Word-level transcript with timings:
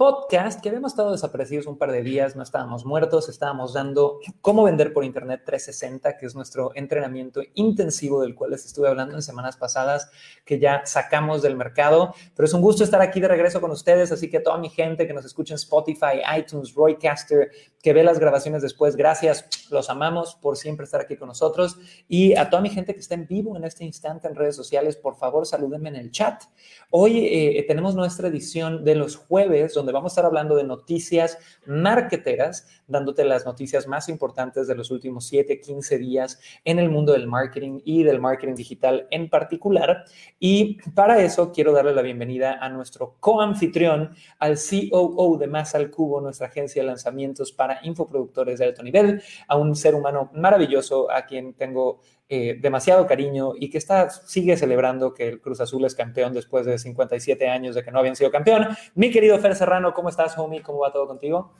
podcast 0.00 0.62
que 0.62 0.70
habíamos 0.70 0.92
estado 0.92 1.12
desaparecidos 1.12 1.66
un 1.66 1.76
par 1.76 1.92
de 1.92 2.02
días, 2.02 2.34
no 2.34 2.42
estábamos 2.42 2.86
muertos, 2.86 3.28
estábamos 3.28 3.74
dando 3.74 4.18
cómo 4.40 4.64
vender 4.64 4.94
por 4.94 5.04
Internet 5.04 5.42
360, 5.44 6.16
que 6.16 6.24
es 6.24 6.34
nuestro 6.34 6.72
entrenamiento 6.74 7.42
intensivo 7.52 8.22
del 8.22 8.34
cual 8.34 8.52
les 8.52 8.64
estuve 8.64 8.88
hablando 8.88 9.14
en 9.14 9.20
semanas 9.20 9.58
pasadas, 9.58 10.10
que 10.46 10.58
ya 10.58 10.86
sacamos 10.86 11.42
del 11.42 11.54
mercado. 11.54 12.14
Pero 12.34 12.46
es 12.46 12.54
un 12.54 12.62
gusto 12.62 12.82
estar 12.82 13.02
aquí 13.02 13.20
de 13.20 13.28
regreso 13.28 13.60
con 13.60 13.72
ustedes, 13.72 14.10
así 14.10 14.30
que 14.30 14.38
a 14.38 14.42
toda 14.42 14.56
mi 14.56 14.70
gente 14.70 15.06
que 15.06 15.12
nos 15.12 15.26
escucha 15.26 15.52
en 15.52 15.56
Spotify, 15.56 16.22
iTunes, 16.34 16.74
Roycaster, 16.74 17.50
que 17.82 17.92
ve 17.92 18.02
las 18.02 18.18
grabaciones 18.18 18.62
después, 18.62 18.96
gracias, 18.96 19.68
los 19.70 19.90
amamos 19.90 20.34
por 20.34 20.56
siempre 20.56 20.84
estar 20.84 21.02
aquí 21.02 21.16
con 21.16 21.28
nosotros. 21.28 21.76
Y 22.08 22.34
a 22.36 22.48
toda 22.48 22.62
mi 22.62 22.70
gente 22.70 22.94
que 22.94 23.00
está 23.00 23.16
en 23.16 23.26
vivo 23.26 23.54
en 23.54 23.64
este 23.64 23.84
instante 23.84 24.28
en 24.28 24.34
redes 24.34 24.56
sociales, 24.56 24.96
por 24.96 25.16
favor, 25.16 25.44
salúdenme 25.44 25.90
en 25.90 25.96
el 25.96 26.10
chat. 26.10 26.42
Hoy 26.88 27.26
eh, 27.26 27.62
tenemos 27.68 27.94
nuestra 27.94 28.28
edición 28.28 28.82
de 28.82 28.94
los 28.94 29.16
jueves, 29.16 29.74
donde 29.74 29.89
vamos 29.92 30.12
a 30.12 30.14
estar 30.14 30.24
hablando 30.24 30.56
de 30.56 30.64
noticias 30.64 31.38
marketeras, 31.66 32.66
dándote 32.86 33.24
las 33.24 33.44
noticias 33.44 33.86
más 33.86 34.08
importantes 34.08 34.66
de 34.66 34.74
los 34.74 34.90
últimos 34.90 35.26
7, 35.26 35.60
15 35.60 35.98
días 35.98 36.40
en 36.64 36.78
el 36.78 36.90
mundo 36.90 37.12
del 37.12 37.26
marketing 37.26 37.80
y 37.84 38.02
del 38.02 38.20
marketing 38.20 38.54
digital 38.54 39.06
en 39.10 39.28
particular. 39.28 40.04
Y 40.38 40.78
para 40.92 41.22
eso 41.22 41.52
quiero 41.52 41.72
darle 41.72 41.94
la 41.94 42.02
bienvenida 42.02 42.58
a 42.60 42.68
nuestro 42.68 43.16
coanfitrión, 43.20 44.14
al 44.38 44.56
COO 44.56 45.38
de 45.38 45.46
Más 45.46 45.74
al 45.74 45.90
Cubo, 45.90 46.20
nuestra 46.20 46.48
agencia 46.48 46.82
de 46.82 46.88
lanzamientos 46.88 47.52
para 47.52 47.80
infoproductores 47.82 48.58
de 48.58 48.66
alto 48.66 48.82
nivel, 48.82 49.22
a 49.48 49.56
un 49.56 49.74
ser 49.74 49.94
humano 49.94 50.30
maravilloso 50.34 51.10
a 51.10 51.26
quien 51.26 51.54
tengo 51.54 52.00
eh, 52.32 52.56
demasiado 52.60 53.08
cariño 53.08 53.54
y 53.58 53.70
que 53.70 53.78
está, 53.78 54.08
sigue 54.08 54.56
celebrando 54.56 55.14
que 55.14 55.26
el 55.26 55.40
Cruz 55.40 55.60
Azul 55.60 55.84
es 55.84 55.96
campeón 55.96 56.32
después 56.32 56.64
de 56.64 56.78
57 56.78 57.48
años 57.48 57.74
de 57.74 57.82
que 57.82 57.90
no 57.90 57.98
habían 57.98 58.14
sido 58.14 58.30
campeón. 58.30 58.68
Mi 58.94 59.10
querido 59.10 59.36
Fer 59.40 59.56
Serrano, 59.56 59.92
¿cómo 59.92 60.10
estás, 60.10 60.38
homie? 60.38 60.62
¿Cómo 60.62 60.78
va 60.78 60.92
todo 60.92 61.08
contigo? 61.08 61.52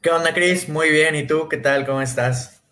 ¿Qué 0.00 0.08
onda, 0.08 0.32
Chris? 0.32 0.70
Muy 0.70 0.88
bien. 0.88 1.14
¿Y 1.14 1.26
tú? 1.26 1.50
¿Qué 1.50 1.58
tal? 1.58 1.84
¿Cómo 1.84 2.00
estás? 2.00 2.62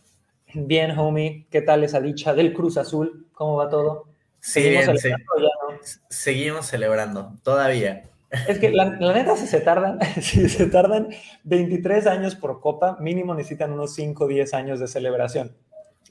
Bien, 0.54 0.98
homie. 0.98 1.46
¿Qué 1.50 1.60
tal 1.60 1.84
esa 1.84 2.00
dicha 2.00 2.32
del 2.32 2.54
Cruz 2.54 2.78
Azul? 2.78 3.26
¿Cómo 3.34 3.56
va 3.56 3.68
todo? 3.68 4.06
Sí, 4.40 4.62
¿Seguimos 4.62 5.00
celebrando 5.02 5.80
Seguimos 6.08 6.66
celebrando, 6.66 7.32
todavía. 7.42 8.04
Es 8.48 8.58
que 8.58 8.70
la, 8.70 8.86
neta, 8.86 9.36
si 9.36 9.46
se 9.46 9.60
tardan, 9.60 9.98
si 10.22 10.48
se 10.48 10.64
tardan 10.66 11.08
23 11.44 12.06
años 12.06 12.36
por 12.36 12.60
copa, 12.60 12.96
mínimo 13.00 13.34
necesitan 13.34 13.72
unos 13.72 13.94
5 13.94 14.24
o 14.24 14.28
10 14.28 14.54
años 14.54 14.80
de 14.80 14.88
celebración. 14.88 15.54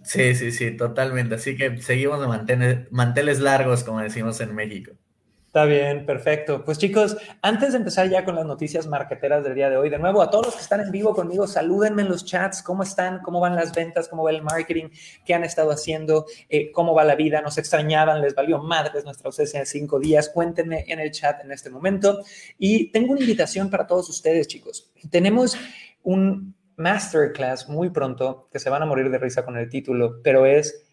Sí, 0.03 0.35
sí, 0.35 0.51
sí, 0.51 0.71
totalmente. 0.71 1.35
Así 1.35 1.55
que 1.55 1.81
seguimos 1.81 2.19
de 2.19 2.87
manteles 2.91 3.39
largos, 3.39 3.83
como 3.83 3.99
decimos 4.01 4.41
en 4.41 4.55
México. 4.55 4.91
Está 5.51 5.65
bien, 5.65 6.05
perfecto. 6.05 6.63
Pues 6.63 6.77
chicos, 6.77 7.17
antes 7.41 7.73
de 7.73 7.79
empezar 7.79 8.09
ya 8.09 8.23
con 8.23 8.35
las 8.35 8.45
noticias 8.45 8.87
marqueteras 8.87 9.43
del 9.43 9.53
día 9.53 9.69
de 9.69 9.75
hoy, 9.75 9.89
de 9.89 9.99
nuevo 9.99 10.21
a 10.21 10.29
todos 10.29 10.45
los 10.45 10.55
que 10.55 10.61
están 10.61 10.79
en 10.79 10.91
vivo 10.91 11.13
conmigo, 11.13 11.45
salúdenme 11.45 12.03
en 12.03 12.07
los 12.07 12.23
chats, 12.23 12.63
cómo 12.63 12.83
están, 12.83 13.19
cómo 13.21 13.41
van 13.41 13.57
las 13.57 13.73
ventas, 13.73 14.07
cómo 14.07 14.23
va 14.23 14.31
el 14.31 14.43
marketing, 14.43 14.85
qué 15.25 15.33
han 15.33 15.43
estado 15.43 15.71
haciendo, 15.71 16.25
eh, 16.47 16.71
cómo 16.71 16.95
va 16.95 17.03
la 17.03 17.15
vida, 17.15 17.41
nos 17.41 17.57
extrañaban, 17.57 18.21
les 18.21 18.33
valió 18.33 18.59
madres 18.59 19.03
nuestra 19.03 19.27
ausencia 19.27 19.59
de 19.59 19.65
cinco 19.65 19.99
días, 19.99 20.29
cuéntenme 20.29 20.85
en 20.87 21.01
el 21.01 21.11
chat 21.11 21.43
en 21.43 21.51
este 21.51 21.69
momento. 21.69 22.23
Y 22.57 22.89
tengo 22.93 23.11
una 23.11 23.19
invitación 23.19 23.69
para 23.69 23.85
todos 23.85 24.07
ustedes, 24.07 24.47
chicos. 24.47 24.89
Tenemos 25.09 25.57
un, 26.03 26.55
masterclass 26.77 27.69
muy 27.69 27.89
pronto, 27.89 28.47
que 28.51 28.59
se 28.59 28.69
van 28.69 28.83
a 28.83 28.85
morir 28.85 29.09
de 29.09 29.17
risa 29.17 29.45
con 29.45 29.57
el 29.57 29.69
título, 29.69 30.21
pero 30.23 30.45
es, 30.45 30.87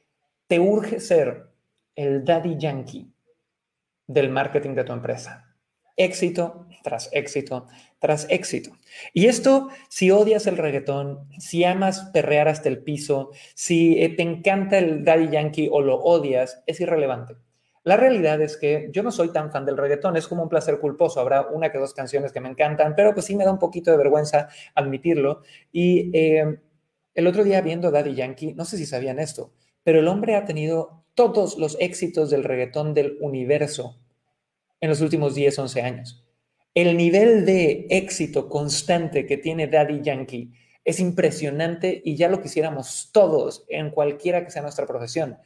te 0.47 0.59
urge 0.59 1.01
ser 1.01 1.49
el 1.95 2.25
daddy 2.25 2.57
yankee 2.59 3.13
del 4.07 4.31
marketing 4.31 4.75
de 4.75 4.85
tu 4.85 4.93
empresa. 4.93 5.45
Éxito 5.97 6.67
tras 6.83 7.11
éxito 7.13 7.67
tras 7.99 8.27
éxito. 8.31 8.71
Y 9.13 9.27
esto, 9.27 9.69
si 9.89 10.11
odias 10.11 10.47
el 10.47 10.57
reggaetón, 10.57 11.29
si 11.39 11.65
amas 11.65 12.11
perrear 12.13 12.49
hasta 12.49 12.69
el 12.69 12.83
piso, 12.83 13.31
si 13.55 14.01
eh, 14.03 14.11
te 14.11 14.23
encanta 14.23 14.79
el 14.79 15.05
daddy 15.05 15.29
yankee 15.31 15.69
o 15.71 15.81
lo 15.81 15.97
odias, 15.97 16.63
es 16.67 16.81
irrelevante. 16.81 17.35
La 17.89 17.97
realidad 17.97 18.39
es 18.43 18.59
que 18.59 18.91
yo 18.93 19.03
no 19.03 19.11
soy 19.11 19.33
tan 19.33 19.51
fan 19.51 19.65
del 19.65 19.79
reggaetón, 19.79 20.15
es 20.19 20.29
como 20.29 20.43
un 20.43 20.51
placer 20.51 20.79
culposo. 20.79 21.21
Habrá 21.21 21.47
una 21.47 21.73
que 21.73 21.79
dos 21.79 21.95
canciones 21.95 22.33
que 22.33 22.41
me 22.41 22.51
encantan, 22.51 22.95
pero 22.95 23.15
pues 23.15 23.25
sí 23.25 23.35
me 23.35 23.47
da 23.47 23.51
un 23.51 23.59
poquito 23.59 23.91
de 23.91 23.97
vergüenza 23.97 24.51
admitirlo. 24.75 25.41
Y 25.73 26.11
eh, 26.13 26.59
el 27.15 27.27
otro 27.27 27.45
día 27.45 27.63
viendo 27.63 27.91
Daddy 27.91 28.15
Yankee, 28.15 28.53
no 28.53 28.67
sé 28.67 28.77
si 28.77 28.85
sabían 28.85 29.19
esto, 29.19 29.55
pero 29.85 30.01
el 30.01 30.09
hombre 30.09 30.37
ha 30.37 30.45
tenido 30.45 31.07
todos 31.15 31.57
los 31.57 31.79
éxitos 31.81 32.29
del 32.29 32.45
reggaetón 32.45 32.93
del 32.93 33.17
universo 33.23 33.99
en 34.83 34.91
los 34.91 35.01
últimos 35.01 35.35
10, 35.35 35.59
11 35.59 35.81
años. 35.81 36.27
El 36.75 36.95
nivel 36.95 37.47
de 37.47 37.87
éxito 37.89 38.51
constante 38.51 39.25
que 39.25 39.39
tiene 39.39 39.67
Daddy 39.67 40.03
Yankee 40.03 40.53
es 40.85 41.01
impresionante 41.01 42.03
y 42.05 42.17
ya 42.17 42.29
lo 42.29 42.43
quisiéramos 42.43 43.09
todos 43.15 43.65
en 43.67 43.89
cualquiera 43.89 44.45
que 44.45 44.51
sea 44.51 44.61
nuestra 44.61 44.87
profesión. 44.87 45.39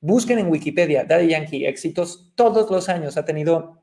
Busquen 0.00 0.38
en 0.38 0.50
Wikipedia, 0.50 1.04
Daddy 1.04 1.28
Yankee, 1.28 1.66
éxitos 1.66 2.32
todos 2.34 2.70
los 2.70 2.88
años. 2.88 3.16
Ha 3.16 3.24
tenido 3.24 3.82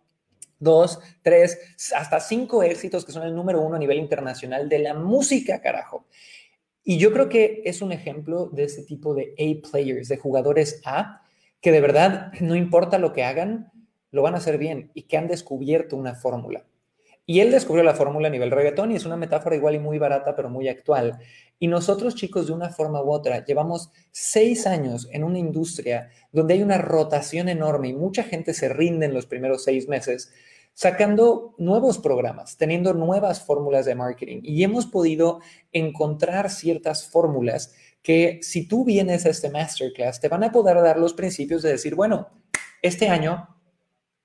dos, 0.59 0.99
tres, 1.21 1.59
hasta 1.95 2.19
cinco 2.19 2.63
éxitos 2.63 3.05
que 3.05 3.11
son 3.11 3.23
el 3.23 3.35
número 3.35 3.61
uno 3.61 3.75
a 3.75 3.79
nivel 3.79 3.99
internacional 3.99 4.67
de 4.67 4.79
la 4.79 4.93
música, 4.93 5.61
carajo. 5.61 6.07
Y 6.83 6.97
yo 6.97 7.11
creo 7.11 7.29
que 7.29 7.61
es 7.65 7.81
un 7.81 7.91
ejemplo 7.91 8.47
de 8.47 8.63
ese 8.63 8.83
tipo 8.83 9.13
de 9.13 9.33
A 9.37 9.69
players, 9.69 10.07
de 10.07 10.17
jugadores 10.17 10.81
A, 10.85 11.21
que 11.61 11.71
de 11.71 11.81
verdad 11.81 12.31
no 12.39 12.55
importa 12.55 12.97
lo 12.97 13.13
que 13.13 13.23
hagan, 13.23 13.71
lo 14.11 14.21
van 14.21 14.35
a 14.35 14.37
hacer 14.37 14.57
bien 14.57 14.91
y 14.93 15.03
que 15.03 15.17
han 15.17 15.27
descubierto 15.27 15.97
una 15.97 16.15
fórmula. 16.15 16.65
Y 17.29 17.41
él 17.41 17.51
descubrió 17.51 17.83
la 17.83 17.93
fórmula 17.93 18.29
a 18.29 18.31
nivel 18.31 18.51
reggaetón 18.51 18.91
y 18.91 18.95
es 18.95 19.05
una 19.05 19.17
metáfora 19.17 19.57
igual 19.57 19.75
y 19.75 19.79
muy 19.79 19.99
barata, 19.99 20.33
pero 20.33 20.49
muy 20.49 20.69
actual. 20.69 21.19
Y 21.59 21.67
nosotros, 21.67 22.15
chicos, 22.15 22.47
de 22.47 22.53
una 22.53 22.69
forma 22.69 23.03
u 23.03 23.11
otra, 23.11 23.43
llevamos 23.43 23.91
seis 24.11 24.65
años 24.65 25.09
en 25.11 25.25
una 25.25 25.37
industria 25.37 26.09
donde 26.31 26.53
hay 26.53 26.63
una 26.63 26.77
rotación 26.77 27.49
enorme 27.49 27.89
y 27.89 27.93
mucha 27.93 28.23
gente 28.23 28.53
se 28.53 28.69
rinde 28.69 29.07
en 29.07 29.13
los 29.13 29.25
primeros 29.25 29.65
seis 29.65 29.89
meses 29.89 30.31
sacando 30.73 31.53
nuevos 31.57 31.97
programas, 31.97 32.55
teniendo 32.55 32.93
nuevas 32.93 33.43
fórmulas 33.43 33.85
de 33.85 33.95
marketing. 33.95 34.39
Y 34.43 34.63
hemos 34.63 34.85
podido 34.85 35.41
encontrar 35.73 36.49
ciertas 36.49 37.09
fórmulas 37.09 37.73
que 38.03 38.39
si 38.41 38.69
tú 38.69 38.85
vienes 38.85 39.25
a 39.25 39.29
este 39.31 39.49
masterclass, 39.49 40.21
te 40.21 40.29
van 40.29 40.45
a 40.45 40.51
poder 40.53 40.77
dar 40.81 40.97
los 40.97 41.13
principios 41.13 41.61
de 41.61 41.71
decir, 41.71 41.93
bueno, 41.93 42.29
este 42.81 43.09
año 43.09 43.56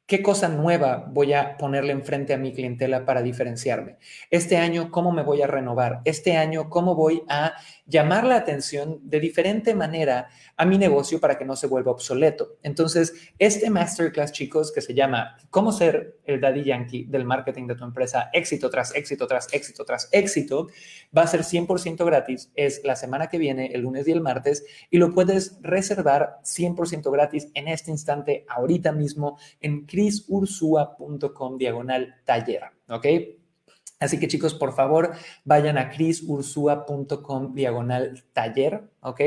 ¿Qué 0.07 0.21
cosa 0.21 0.49
nueva 0.49 1.07
voy 1.11 1.33
a 1.33 1.57
ponerle 1.57 1.93
enfrente 1.93 2.35
a 2.35 2.37
mi 2.37 2.53
clientela 2.53 3.07
para 3.07 3.23
diferenciarme? 3.23 3.99
Este 4.31 4.57
año, 4.57 4.91
¿cómo 4.91 5.13
me 5.13 5.23
voy 5.23 5.43
a 5.43 5.47
renovar? 5.47 6.03
Este 6.05 6.37
año, 6.37 6.69
¿cómo 6.69 6.95
voy 6.95 7.23
a 7.29 7.55
llamar 7.92 8.25
la 8.25 8.36
atención 8.36 8.98
de 9.03 9.20
diferente 9.20 9.75
manera 9.75 10.28
a 10.56 10.64
mi 10.64 10.78
negocio 10.78 11.20
para 11.20 11.36
que 11.36 11.44
no 11.44 11.54
se 11.56 11.66
vuelva 11.66 11.92
obsoleto? 11.92 12.56
Entonces, 12.62 13.12
este 13.38 13.69
masterclass, 13.69 14.32
chicos, 14.32 14.72
que 14.72 14.80
se 14.80 14.94
llama 14.94 15.36
¿Cómo 15.50 15.70
ser 15.72 16.19
el 16.25 16.41
daddy 16.41 16.64
yankee 16.64 17.04
del 17.04 17.27
marketing 17.27 17.66
de 17.66 17.74
tu 17.74 17.84
empresa? 17.84 18.30
Éxito 18.33 18.71
tras 18.71 18.94
éxito, 18.94 19.27
tras 19.27 19.53
éxito, 19.53 19.84
tras 19.84 20.09
éxito, 20.10 20.68
va 21.16 21.22
a 21.22 21.27
ser 21.27 21.42
100% 21.42 22.04
gratis. 22.06 22.50
Es 22.54 22.80
la 22.83 22.97
semana 22.97 23.28
que 23.28 23.39
viene, 23.39 23.66
el 23.66 23.83
lunes 23.83 24.09
y 24.09 24.12
el 24.12 24.22
martes, 24.22 24.65
y 24.91 24.97
lo 24.97 25.12
puedes 25.12 25.59
reservar 25.60 26.38
100% 26.45 27.12
gratis 27.12 27.48
en 27.53 27.68
este 27.68 27.91
instante, 27.91 28.47
ahorita 28.48 28.92
mismo, 28.92 29.38
en 29.60 29.84
crisursua.com 29.84 31.59
diagonal 31.59 32.15
taller, 32.24 32.62
¿ok? 32.88 33.06
Así 34.03 34.19
que 34.19 34.28
chicos, 34.28 34.54
por 34.54 34.75
favor, 34.75 35.13
vayan 35.45 35.78
a 35.78 35.91
crisursua.com 35.91 37.54
diagonal 37.54 38.25
taller, 38.33 38.83
¿ok? 39.01 39.21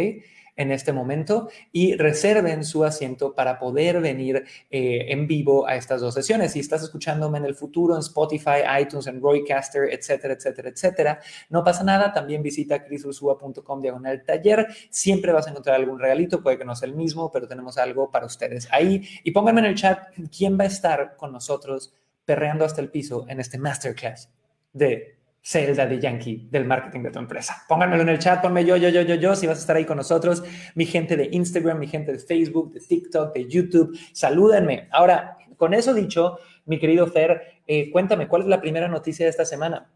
en 0.55 0.71
este 0.71 0.93
momento 0.93 1.49
y 1.71 1.95
reserven 1.95 2.63
su 2.63 2.83
asiento 2.83 3.33
para 3.35 3.59
poder 3.59 3.99
venir 4.01 4.45
eh, 4.69 5.05
en 5.09 5.27
vivo 5.27 5.67
a 5.67 5.75
estas 5.75 6.01
dos 6.01 6.13
sesiones. 6.13 6.53
Si 6.53 6.59
estás 6.59 6.83
escuchándome 6.83 7.37
en 7.37 7.45
el 7.45 7.55
futuro 7.55 7.95
en 7.95 7.99
Spotify, 7.99 8.63
iTunes, 8.81 9.07
en 9.07 9.21
Roycaster, 9.21 9.89
etcétera, 9.91 10.33
etcétera, 10.33 10.69
etcétera, 10.69 11.19
no 11.49 11.63
pasa 11.63 11.83
nada. 11.83 12.13
También 12.13 12.41
visita 12.41 12.83
crisursua.com 12.83 13.81
diagonal 13.81 14.23
taller. 14.23 14.67
Siempre 14.89 15.31
vas 15.31 15.47
a 15.47 15.49
encontrar 15.49 15.75
algún 15.75 15.99
regalito, 15.99 16.41
puede 16.41 16.57
que 16.57 16.65
no 16.65 16.75
sea 16.75 16.87
el 16.87 16.95
mismo, 16.95 17.31
pero 17.31 17.47
tenemos 17.47 17.77
algo 17.77 18.09
para 18.11 18.25
ustedes 18.25 18.67
ahí. 18.71 19.07
Y 19.23 19.31
pónganme 19.31 19.61
en 19.61 19.67
el 19.67 19.75
chat 19.75 19.99
quién 20.35 20.57
va 20.57 20.63
a 20.63 20.67
estar 20.67 21.15
con 21.17 21.31
nosotros 21.31 21.93
perreando 22.23 22.65
hasta 22.65 22.81
el 22.81 22.89
piso 22.89 23.25
en 23.27 23.39
este 23.39 23.57
masterclass 23.57 24.29
de 24.75 25.15
sé 25.41 25.69
el 25.69 25.75
daddy 25.75 25.99
yankee 25.99 26.47
del 26.49 26.65
marketing 26.65 27.01
de 27.03 27.11
tu 27.11 27.19
empresa. 27.19 27.63
Pónganmelo 27.67 28.01
en 28.01 28.09
el 28.09 28.19
chat, 28.19 28.41
ponme 28.41 28.65
yo, 28.65 28.77
yo, 28.77 28.89
yo, 28.89 29.03
yo, 29.03 29.13
yo, 29.13 29.35
si 29.35 29.45
vas 29.45 29.57
a 29.57 29.61
estar 29.61 29.75
ahí 29.75 29.85
con 29.85 29.97
nosotros, 29.97 30.43
mi 30.73 30.87
gente 30.87 31.15
de 31.15 31.29
Instagram, 31.31 31.77
mi 31.77 31.87
gente 31.87 32.11
de 32.11 32.17
Facebook, 32.17 32.73
de 32.73 32.79
TikTok, 32.79 33.31
de 33.31 33.47
YouTube, 33.47 33.95
salúdenme. 34.11 34.87
Ahora, 34.91 35.37
con 35.57 35.75
eso 35.75 35.93
dicho, 35.93 36.39
mi 36.65 36.79
querido 36.79 37.05
Fer, 37.05 37.61
eh, 37.67 37.91
cuéntame, 37.91 38.27
¿cuál 38.27 38.41
es 38.41 38.47
la 38.47 38.59
primera 38.59 38.87
noticia 38.87 39.25
de 39.25 39.29
esta 39.29 39.45
semana? 39.45 39.87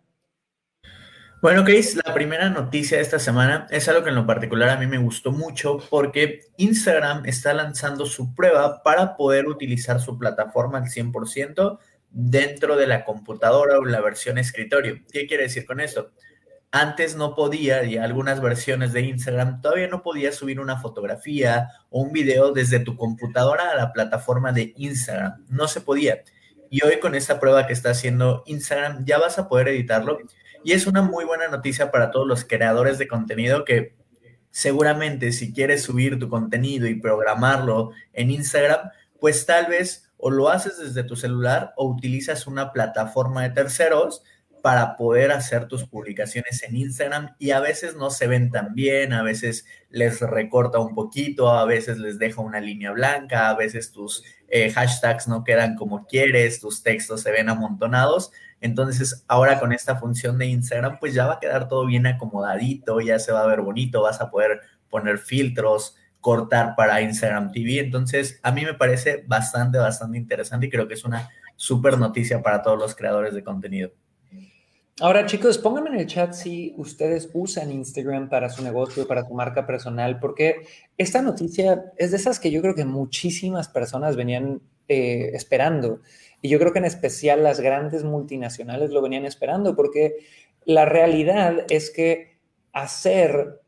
Bueno, 1.41 1.63
Chris, 1.63 1.95
la 1.95 2.13
primera 2.13 2.49
noticia 2.49 2.97
de 2.97 3.03
esta 3.03 3.17
semana 3.17 3.65
es 3.71 3.87
algo 3.87 4.03
que 4.03 4.09
en 4.09 4.15
lo 4.15 4.27
particular 4.27 4.69
a 4.69 4.77
mí 4.77 4.85
me 4.85 4.97
gustó 4.97 5.31
mucho 5.31 5.79
porque 5.89 6.41
Instagram 6.57 7.25
está 7.25 7.53
lanzando 7.53 8.05
su 8.05 8.35
prueba 8.35 8.83
para 8.83 9.15
poder 9.15 9.47
utilizar 9.47 9.99
su 9.99 10.19
plataforma 10.19 10.79
al 10.79 10.85
100% 10.85 11.79
dentro 12.11 12.75
de 12.75 12.87
la 12.87 13.05
computadora 13.05 13.77
o 13.77 13.85
la 13.85 14.01
versión 14.01 14.37
escritorio. 14.37 14.99
¿Qué 15.11 15.27
quiere 15.27 15.43
decir 15.43 15.65
con 15.65 15.79
esto? 15.79 16.11
Antes 16.71 17.15
no 17.15 17.33
podía, 17.33 17.83
y 17.83 17.97
algunas 17.97 18.41
versiones 18.41 18.93
de 18.93 19.01
Instagram 19.01 19.61
todavía 19.61 19.87
no 19.87 20.03
podía 20.03 20.31
subir 20.31 20.59
una 20.59 20.79
fotografía 20.79 21.69
o 21.89 22.01
un 22.01 22.11
video 22.11 22.51
desde 22.51 22.79
tu 22.79 22.95
computadora 22.95 23.71
a 23.71 23.75
la 23.75 23.91
plataforma 23.91 24.51
de 24.51 24.73
Instagram. 24.77 25.45
No 25.49 25.67
se 25.67 25.81
podía. 25.81 26.23
Y 26.69 26.83
hoy 26.85 26.99
con 26.99 27.15
esta 27.15 27.39
prueba 27.39 27.65
que 27.65 27.73
está 27.73 27.89
haciendo 27.89 28.43
Instagram 28.45 29.03
ya 29.05 29.17
vas 29.17 29.39
a 29.39 29.47
poder 29.47 29.69
editarlo. 29.69 30.19
Y 30.63 30.73
es 30.73 30.85
una 30.85 31.01
muy 31.01 31.25
buena 31.25 31.47
noticia 31.47 31.89
para 31.89 32.11
todos 32.11 32.27
los 32.27 32.45
creadores 32.45 32.99
de 32.99 33.07
contenido 33.07 33.65
que 33.65 33.95
seguramente 34.51 35.31
si 35.31 35.53
quieres 35.53 35.83
subir 35.83 36.19
tu 36.19 36.29
contenido 36.29 36.87
y 36.87 36.99
programarlo 36.99 37.91
en 38.13 38.29
Instagram, 38.31 38.91
pues 39.19 39.45
tal 39.45 39.67
vez 39.67 40.08
o 40.19 40.29
lo 40.29 40.49
haces 40.49 40.77
desde 40.77 41.03
tu 41.03 41.15
celular 41.15 41.73
o 41.77 41.87
utilizas 41.87 42.45
una 42.45 42.71
plataforma 42.73 43.43
de 43.43 43.51
terceros 43.51 44.21
para 44.61 44.97
poder 44.97 45.31
hacer 45.31 45.67
tus 45.67 45.85
publicaciones 45.85 46.61
en 46.63 46.75
Instagram 46.75 47.35
y 47.39 47.51
a 47.51 47.61
veces 47.61 47.95
no 47.95 48.09
se 48.09 48.27
ven 48.27 48.51
tan 48.51 48.75
bien, 48.75 49.13
a 49.13 49.23
veces 49.23 49.65
les 49.89 50.19
recorta 50.19 50.79
un 50.79 50.93
poquito, 50.93 51.49
a 51.49 51.65
veces 51.65 51.97
les 51.97 52.19
deja 52.19 52.41
una 52.41 52.59
línea 52.59 52.91
blanca, 52.91 53.49
a 53.49 53.55
veces 53.55 53.93
tus 53.93 54.23
eh, 54.49 54.69
hashtags 54.69 55.29
no 55.29 55.45
quedan 55.45 55.75
como 55.75 56.05
quieres, 56.05 56.59
tus 56.59 56.83
textos 56.83 57.21
se 57.21 57.31
ven 57.31 57.47
amontonados. 57.47 58.31
Entonces, 58.61 59.23
ahora 59.29 59.59
con 59.59 59.71
esta 59.71 59.95
función 59.95 60.37
de 60.37 60.47
Instagram, 60.47 60.99
pues 60.99 61.13
ya 61.13 61.27
va 61.27 61.35
a 61.35 61.39
quedar 61.39 61.69
todo 61.69 61.85
bien 61.85 62.05
acomodadito, 62.07 62.99
ya 62.99 63.17
se 63.19 63.31
va 63.31 63.43
a 63.43 63.47
ver 63.47 63.61
bonito, 63.61 64.01
vas 64.01 64.19
a 64.19 64.29
poder 64.29 64.59
poner 64.89 65.17
filtros, 65.17 65.95
cortar 66.21 66.75
para 66.75 67.01
Instagram 67.01 67.51
TV. 67.51 67.79
Entonces, 67.79 68.39
a 68.43 68.51
mí 68.51 68.65
me 68.65 68.73
parece 68.73 69.23
bastante, 69.27 69.77
bastante 69.77 70.17
interesante 70.17 70.65
y 70.67 70.69
creo 70.69 70.87
que 70.87 70.93
es 70.93 71.05
una 71.05 71.29
súper 71.55 71.97
noticia 71.97 72.41
para 72.41 72.61
todos 72.61 72.77
los 72.77 72.95
creadores 72.95 73.33
de 73.33 73.43
contenido. 73.43 73.91
Ahora, 75.01 75.25
chicos, 75.25 75.57
pónganme 75.57 75.91
en 75.91 75.99
el 75.99 76.07
chat 76.07 76.33
si 76.33 76.73
ustedes 76.75 77.29
usan 77.33 77.71
Instagram 77.71 78.27
para 78.27 78.49
su 78.49 78.61
negocio, 78.61 79.07
para 79.07 79.25
su 79.25 79.33
marca 79.33 79.65
personal, 79.65 80.19
porque 80.19 80.67
esta 80.97 81.21
noticia 81.21 81.85
es 81.97 82.11
de 82.11 82.17
esas 82.17 82.37
que 82.37 82.51
yo 82.51 82.61
creo 82.61 82.75
que 82.75 82.83
muchísimas 82.83 83.69
personas 83.69 84.17
venían 84.17 84.61
eh, 84.89 85.31
esperando. 85.33 86.01
Y 86.41 86.49
yo 86.49 86.59
creo 86.59 86.73
que 86.73 86.79
en 86.79 86.85
especial 86.85 87.43
las 87.43 87.61
grandes 87.61 88.03
multinacionales 88.03 88.89
lo 88.91 89.01
venían 89.01 89.25
esperando, 89.25 89.73
porque 89.73 90.15
la 90.65 90.83
realidad 90.83 91.65
es 91.69 91.91
que 91.91 92.37
hacer 92.73 93.58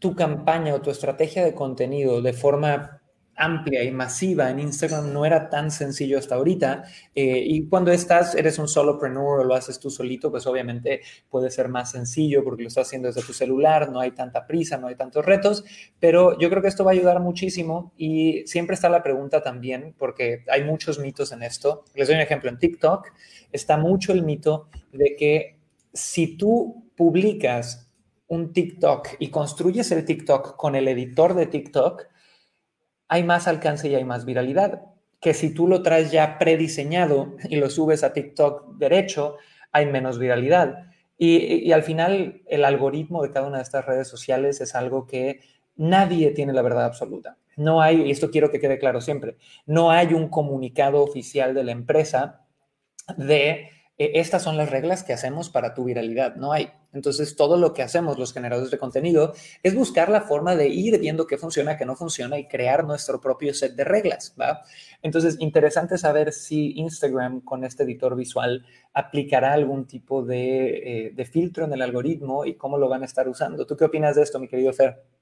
tu 0.00 0.16
campaña 0.16 0.74
o 0.74 0.80
tu 0.80 0.90
estrategia 0.90 1.44
de 1.44 1.54
contenido 1.54 2.20
de 2.20 2.32
forma 2.32 3.00
amplia 3.40 3.82
y 3.82 3.90
masiva 3.90 4.50
en 4.50 4.60
Instagram 4.60 5.12
no 5.12 5.24
era 5.24 5.48
tan 5.48 5.70
sencillo 5.70 6.18
hasta 6.18 6.34
ahorita. 6.34 6.84
Eh, 7.14 7.42
y 7.46 7.66
cuando 7.68 7.90
estás, 7.90 8.34
eres 8.34 8.58
un 8.58 8.68
solopreneur 8.68 9.40
o 9.40 9.44
lo 9.44 9.54
haces 9.54 9.80
tú 9.80 9.90
solito, 9.90 10.30
pues 10.30 10.46
obviamente 10.46 11.00
puede 11.28 11.50
ser 11.50 11.68
más 11.68 11.90
sencillo 11.90 12.44
porque 12.44 12.62
lo 12.62 12.68
estás 12.68 12.88
haciendo 12.88 13.08
desde 13.08 13.22
tu 13.22 13.32
celular, 13.32 13.90
no 13.90 14.00
hay 14.00 14.10
tanta 14.10 14.46
prisa, 14.46 14.76
no 14.76 14.88
hay 14.88 14.94
tantos 14.94 15.24
retos, 15.24 15.64
pero 15.98 16.38
yo 16.38 16.50
creo 16.50 16.60
que 16.60 16.68
esto 16.68 16.84
va 16.84 16.90
a 16.90 16.94
ayudar 16.94 17.20
muchísimo 17.20 17.92
y 17.96 18.42
siempre 18.46 18.74
está 18.74 18.90
la 18.90 19.02
pregunta 19.02 19.42
también, 19.42 19.94
porque 19.98 20.44
hay 20.48 20.64
muchos 20.64 20.98
mitos 20.98 21.32
en 21.32 21.42
esto. 21.42 21.84
Les 21.94 22.08
doy 22.08 22.16
un 22.16 22.22
ejemplo, 22.22 22.50
en 22.50 22.58
TikTok 22.58 23.08
está 23.52 23.78
mucho 23.78 24.12
el 24.12 24.22
mito 24.22 24.68
de 24.92 25.16
que 25.16 25.58
si 25.92 26.36
tú 26.36 26.90
publicas 26.94 27.89
un 28.30 28.52
TikTok 28.52 29.16
y 29.18 29.28
construyes 29.28 29.90
el 29.90 30.04
TikTok 30.04 30.56
con 30.56 30.76
el 30.76 30.86
editor 30.86 31.34
de 31.34 31.46
TikTok, 31.46 32.06
hay 33.08 33.24
más 33.24 33.48
alcance 33.48 33.88
y 33.88 33.96
hay 33.96 34.04
más 34.04 34.24
viralidad. 34.24 34.82
Que 35.20 35.34
si 35.34 35.52
tú 35.52 35.66
lo 35.66 35.82
traes 35.82 36.12
ya 36.12 36.38
prediseñado 36.38 37.36
y 37.48 37.56
lo 37.56 37.68
subes 37.68 38.04
a 38.04 38.12
TikTok 38.12 38.76
derecho, 38.76 39.36
hay 39.72 39.86
menos 39.86 40.20
viralidad. 40.20 40.86
Y, 41.18 41.70
al 41.72 41.82
final, 41.82 42.42
el 42.46 42.64
algoritmo 42.64 43.22
de 43.22 43.32
cada 43.32 43.48
una 43.48 43.58
de 43.58 43.64
estas 43.64 43.84
redes 43.84 44.08
sociales 44.08 44.60
es 44.60 44.74
algo 44.74 45.06
que 45.06 45.40
nadie 45.74 46.30
tiene 46.30 46.52
la 46.52 46.62
verdad 46.62 46.84
absoluta. 46.84 47.36
No 47.56 47.82
hay, 47.82 48.02
y 48.02 48.10
esto 48.12 48.30
quiero 48.30 48.50
que 48.50 48.60
quede 48.60 48.78
claro 48.78 49.00
siempre, 49.00 49.36
no 49.66 49.90
hay 49.90 50.14
un 50.14 50.28
comunicado 50.28 51.02
oficial 51.02 51.52
de 51.52 51.64
la 51.64 51.72
empresa 51.72 52.46
de 53.18 53.68
estas 54.00 54.42
son 54.42 54.56
las 54.56 54.70
reglas 54.70 55.02
que 55.02 55.12
hacemos 55.12 55.50
para 55.50 55.74
tu 55.74 55.84
viralidad, 55.84 56.36
no 56.36 56.52
hay. 56.52 56.70
Entonces, 56.94 57.36
todo 57.36 57.58
lo 57.58 57.74
que 57.74 57.82
hacemos 57.82 58.18
los 58.18 58.32
generadores 58.32 58.70
de 58.70 58.78
contenido 58.78 59.34
es 59.62 59.74
buscar 59.74 60.08
la 60.08 60.22
forma 60.22 60.56
de 60.56 60.68
ir 60.68 60.98
viendo 60.98 61.26
qué 61.26 61.36
funciona, 61.36 61.76
qué 61.76 61.84
no 61.84 61.94
funciona 61.96 62.38
y 62.38 62.48
crear 62.48 62.84
nuestro 62.84 63.20
propio 63.20 63.52
set 63.52 63.74
de 63.74 63.84
reglas, 63.84 64.34
¿va? 64.40 64.62
Entonces, 65.02 65.36
interesante 65.38 65.98
saber 65.98 66.32
si 66.32 66.72
Instagram 66.78 67.42
con 67.42 67.62
este 67.62 67.82
editor 67.82 68.16
visual 68.16 68.64
aplicará 68.94 69.52
algún 69.52 69.86
tipo 69.86 70.24
de, 70.24 71.08
eh, 71.08 71.10
de 71.14 71.24
filtro 71.26 71.66
en 71.66 71.72
el 71.74 71.82
algoritmo 71.82 72.46
y 72.46 72.54
cómo 72.54 72.78
lo 72.78 72.88
van 72.88 73.02
a 73.02 73.06
estar 73.06 73.28
usando. 73.28 73.66
¿Tú 73.66 73.76
qué 73.76 73.84
opinas 73.84 74.16
de 74.16 74.22
esto, 74.22 74.38
mi 74.38 74.48
querido 74.48 74.72
Fer? 74.72 75.19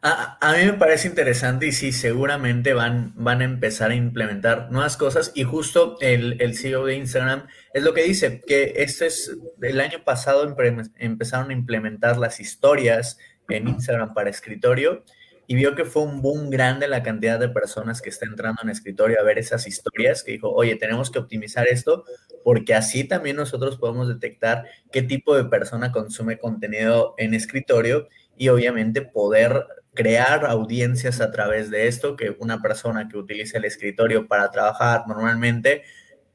A, 0.00 0.54
mí 0.56 0.64
me 0.64 0.74
parece 0.74 1.08
interesante 1.08 1.66
y 1.66 1.72
sí, 1.72 1.90
seguramente 1.90 2.72
van, 2.72 3.12
van 3.16 3.40
a 3.40 3.44
empezar 3.44 3.90
a 3.90 3.96
implementar 3.96 4.70
nuevas 4.70 4.96
cosas 4.96 5.32
y 5.34 5.42
justo 5.42 5.96
el, 6.00 6.40
el 6.40 6.56
CEO 6.56 6.86
de 6.86 6.94
Instagram 6.94 7.48
es 7.74 7.82
lo 7.82 7.94
que 7.94 8.04
dice, 8.04 8.40
que 8.46 8.74
este 8.76 9.06
es, 9.06 9.36
el 9.60 9.80
año 9.80 10.04
pasado 10.04 10.56
empezaron 10.98 11.50
a 11.50 11.52
implementar 11.52 12.16
las 12.16 12.38
historias 12.38 13.18
en 13.48 13.66
Instagram 13.66 14.14
para 14.14 14.30
escritorio 14.30 15.04
y 15.48 15.56
vio 15.56 15.74
que 15.74 15.84
fue 15.84 16.02
un 16.02 16.22
boom 16.22 16.48
grande 16.50 16.86
la 16.86 17.02
cantidad 17.02 17.40
de 17.40 17.48
personas 17.48 18.00
que 18.00 18.10
está 18.10 18.26
entrando 18.26 18.62
en 18.62 18.68
escritorio 18.68 19.18
a 19.18 19.24
ver 19.24 19.38
esas 19.38 19.66
historias, 19.66 20.22
que 20.22 20.32
dijo, 20.32 20.52
oye, 20.52 20.76
tenemos 20.76 21.10
que 21.10 21.18
optimizar 21.18 21.66
esto 21.66 22.04
porque 22.44 22.74
así 22.74 23.02
también 23.02 23.34
nosotros 23.34 23.78
podemos 23.78 24.06
detectar 24.06 24.64
qué 24.92 25.02
tipo 25.02 25.34
de 25.34 25.46
persona 25.46 25.90
consume 25.90 26.38
contenido 26.38 27.14
en 27.18 27.34
escritorio 27.34 28.08
y 28.36 28.48
obviamente 28.50 29.02
poder 29.02 29.66
crear 29.98 30.46
audiencias 30.46 31.20
a 31.20 31.32
través 31.32 31.70
de 31.70 31.88
esto, 31.88 32.14
que 32.14 32.36
una 32.38 32.62
persona 32.62 33.08
que 33.08 33.18
utiliza 33.18 33.58
el 33.58 33.64
escritorio 33.64 34.28
para 34.28 34.48
trabajar 34.52 35.08
normalmente 35.08 35.82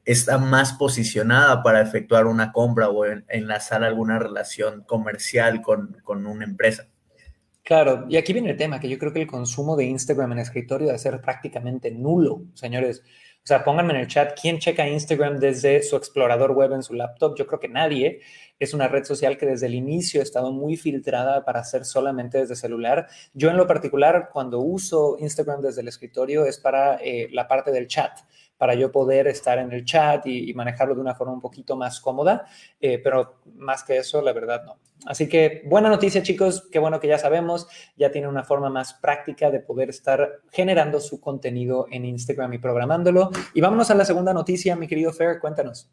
está 0.04 0.38
más 0.38 0.74
posicionada 0.74 1.64
para 1.64 1.80
efectuar 1.80 2.28
una 2.28 2.52
compra 2.52 2.90
o 2.90 3.06
enlazar 3.06 3.86
alguna 3.86 4.20
relación 4.20 4.84
comercial 4.84 5.62
con, 5.62 5.96
con 6.04 6.26
una 6.28 6.44
empresa. 6.44 6.90
Claro, 7.64 8.06
y 8.10 8.18
aquí 8.18 8.34
viene 8.34 8.50
el 8.50 8.58
tema, 8.58 8.82
que 8.82 8.90
yo 8.90 9.00
creo 9.00 9.14
que 9.14 9.22
el 9.22 9.28
consumo 9.28 9.78
de 9.78 9.86
Instagram 9.86 10.34
en 10.34 10.40
escritorio 10.40 10.88
debe 10.88 11.00
ser 11.00 11.22
prácticamente 11.22 11.90
nulo, 11.90 12.42
señores. 12.56 13.02
O 13.44 13.46
sea, 13.48 13.64
pónganme 13.64 13.94
en 13.94 14.02
el 14.02 14.08
chat 14.08 14.38
quién 14.42 14.60
checa 14.60 14.86
Instagram 14.86 15.38
desde 15.38 15.82
su 15.84 15.96
explorador 15.96 16.52
web 16.52 16.74
en 16.74 16.84
su 16.84 16.94
laptop. 16.94 17.38
Yo 17.38 17.48
creo 17.48 17.62
que 17.62 17.70
nadie. 17.70 18.20
Es 18.64 18.74
una 18.74 18.88
red 18.88 19.04
social 19.04 19.38
que 19.38 19.46
desde 19.46 19.66
el 19.66 19.76
inicio 19.76 20.22
ha 20.22 20.24
estado 20.24 20.54
muy 20.54 20.78
filtrada 20.78 21.44
para 21.44 21.60
hacer 21.60 21.84
solamente 21.84 22.38
desde 22.38 22.56
celular. 22.56 23.08
Yo 23.34 23.50
en 23.50 23.58
lo 23.58 23.68
particular, 23.68 24.30
cuando 24.32 24.60
uso 24.60 25.18
Instagram 25.20 25.60
desde 25.62 25.82
el 25.82 25.90
escritorio, 25.90 26.46
es 26.46 26.60
para 26.60 26.96
eh, 26.96 27.28
la 27.34 27.46
parte 27.50 27.72
del 27.72 27.88
chat 27.88 28.20
para 28.58 28.76
yo 28.76 28.94
poder 28.94 29.28
estar 29.28 29.58
en 29.58 29.74
el 29.74 29.84
chat 29.84 30.26
y, 30.26 30.54
manejarlo 30.54 30.96
de 30.96 31.02
una 31.02 31.14
forma 31.14 31.34
un 31.34 31.42
poquito 31.42 31.76
más 31.76 32.00
cómoda, 32.00 32.46
eh, 32.80 32.98
pero 32.98 33.42
más 33.56 33.84
que 33.84 33.98
eso, 33.98 34.22
la 34.22 34.32
verdad 34.32 34.64
no. 34.66 34.78
Así 35.06 35.28
que 35.28 35.64
buena 35.66 35.90
noticia 35.90 36.24
chicos, 36.24 36.70
qué 36.72 36.80
bueno 36.80 37.02
que 37.02 37.10
ya 37.10 37.18
sabemos, 37.18 37.68
ya 37.98 38.12
tiene 38.12 38.30
una 38.30 38.46
forma 38.46 38.70
más 38.70 38.94
práctica 38.94 39.52
de 39.52 39.60
poder 39.60 39.90
estar 39.90 40.40
generando 40.50 41.02
su 41.02 41.20
contenido 41.20 41.88
en 41.92 42.06
Instagram 42.06 42.54
y 42.54 42.60
programándolo. 42.60 43.32
Y 43.54 43.60
vámonos 43.60 43.92
a 43.92 43.96
la 43.96 44.06
segunda 44.06 44.34
noticia, 44.34 44.78
mi 44.78 44.88
querido 44.88 45.12
Fer, 45.12 45.42
cuéntanos. 45.42 45.92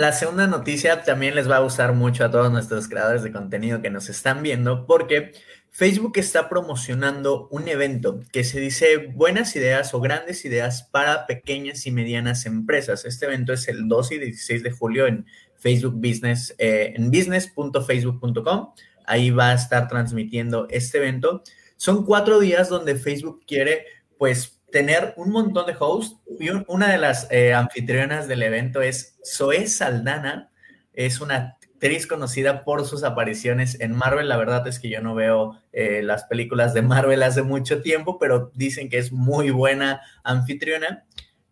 La 0.00 0.12
segunda 0.12 0.46
noticia 0.46 1.02
también 1.02 1.34
les 1.34 1.46
va 1.46 1.56
a 1.56 1.60
gustar 1.60 1.92
mucho 1.92 2.24
a 2.24 2.30
todos 2.30 2.50
nuestros 2.50 2.88
creadores 2.88 3.22
de 3.22 3.32
contenido 3.32 3.82
que 3.82 3.90
nos 3.90 4.08
están 4.08 4.42
viendo 4.42 4.86
porque 4.86 5.32
Facebook 5.68 6.14
está 6.16 6.48
promocionando 6.48 7.48
un 7.50 7.68
evento 7.68 8.18
que 8.32 8.42
se 8.42 8.60
dice 8.60 8.96
buenas 9.14 9.54
ideas 9.56 9.92
o 9.92 10.00
grandes 10.00 10.46
ideas 10.46 10.84
para 10.84 11.26
pequeñas 11.26 11.86
y 11.86 11.90
medianas 11.90 12.46
empresas. 12.46 13.04
Este 13.04 13.26
evento 13.26 13.52
es 13.52 13.68
el 13.68 13.88
12 13.88 14.14
y 14.14 14.18
16 14.20 14.62
de 14.62 14.70
julio 14.70 15.06
en 15.06 15.26
Facebook 15.58 15.96
Business, 15.96 16.54
eh, 16.56 16.94
en 16.96 17.10
business.facebook.com. 17.10 18.72
Ahí 19.04 19.30
va 19.30 19.50
a 19.50 19.54
estar 19.54 19.86
transmitiendo 19.86 20.66
este 20.70 20.96
evento. 20.96 21.42
Son 21.76 22.06
cuatro 22.06 22.40
días 22.40 22.70
donde 22.70 22.96
Facebook 22.96 23.42
quiere, 23.46 23.84
pues, 24.16 24.59
tener 24.70 25.14
un 25.16 25.30
montón 25.30 25.66
de 25.66 25.76
hosts 25.78 26.16
y 26.38 26.48
una 26.68 26.90
de 26.90 26.98
las 26.98 27.30
eh, 27.30 27.54
anfitrionas 27.54 28.28
del 28.28 28.42
evento 28.42 28.82
es 28.82 29.18
Zoe 29.24 29.66
Saldana, 29.66 30.50
es 30.92 31.20
una 31.20 31.36
actriz 31.36 32.06
conocida 32.06 32.62
por 32.62 32.86
sus 32.86 33.04
apariciones 33.04 33.80
en 33.80 33.94
Marvel. 33.94 34.28
La 34.28 34.36
verdad 34.36 34.66
es 34.66 34.78
que 34.78 34.90
yo 34.90 35.00
no 35.00 35.14
veo 35.14 35.58
eh, 35.72 36.02
las 36.02 36.24
películas 36.24 36.74
de 36.74 36.82
Marvel 36.82 37.22
hace 37.22 37.42
mucho 37.42 37.80
tiempo, 37.80 38.18
pero 38.18 38.50
dicen 38.54 38.88
que 38.88 38.98
es 38.98 39.12
muy 39.12 39.50
buena 39.50 40.02
anfitriona. 40.22 41.04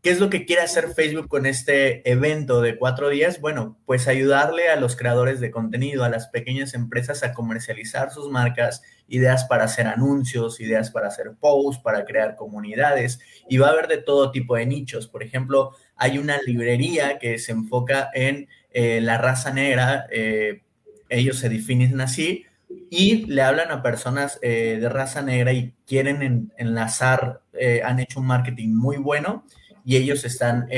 ¿Qué 0.09 0.13
es 0.13 0.21
lo 0.21 0.31
que 0.31 0.47
quiere 0.47 0.63
hacer 0.63 0.95
Facebook 0.95 1.29
con 1.29 1.45
este 1.45 2.11
evento 2.11 2.63
de 2.63 2.79
cuatro 2.79 3.11
días? 3.11 3.43
Bueno, 3.43 3.79
pues 3.85 4.09
ayudarle 4.09 4.71
a 4.71 4.77
los 4.77 4.97
creadores 4.97 5.39
de 5.39 5.51
contenido, 5.51 6.03
a 6.03 6.09
las 6.09 6.29
pequeñas 6.29 6.73
empresas 6.73 7.23
a 7.23 7.35
comercializar 7.35 8.11
sus 8.11 8.31
marcas, 8.31 8.81
ideas 9.07 9.45
para 9.45 9.65
hacer 9.65 9.87
anuncios, 9.87 10.61
ideas 10.61 10.91
para 10.91 11.09
hacer 11.09 11.33
posts, 11.39 11.83
para 11.83 12.07
crear 12.07 12.37
comunidades 12.37 13.21
y 13.51 13.59
va 13.59 13.67
a 13.67 13.73
haber 13.73 13.87
de 13.87 13.99
todo 13.99 14.31
tipo 14.31 14.57
de 14.57 14.65
nichos. 14.65 15.09
Por 15.09 15.23
ejemplo, 15.23 15.73
hay 15.95 16.17
una 16.17 16.41
librería 16.41 17.19
que 17.19 17.39
se 17.39 17.53
enfoca 17.53 18.09
en 18.15 18.49
eh, 18.71 19.03
la 19.03 19.19
raza 19.19 19.53
negra, 19.53 20.07
eh, 20.11 20.63
ellos 21.11 21.37
se 21.37 21.51
definen 21.51 22.01
así, 22.01 22.47
y 22.89 23.27
le 23.27 23.43
hablan 23.43 23.71
a 23.71 23.83
personas 23.83 24.39
eh, 24.41 24.79
de 24.81 24.89
raza 24.89 25.21
negra 25.21 25.53
y 25.53 25.75
quieren 25.87 26.51
enlazar, 26.57 27.43
han 27.85 27.99
hecho 27.99 28.21
un 28.21 28.27
marketing 28.27 28.71
muy 28.71 28.97
bueno 28.97 29.45
y 29.89 29.97
ellos 29.97 30.27
están, 30.27 30.69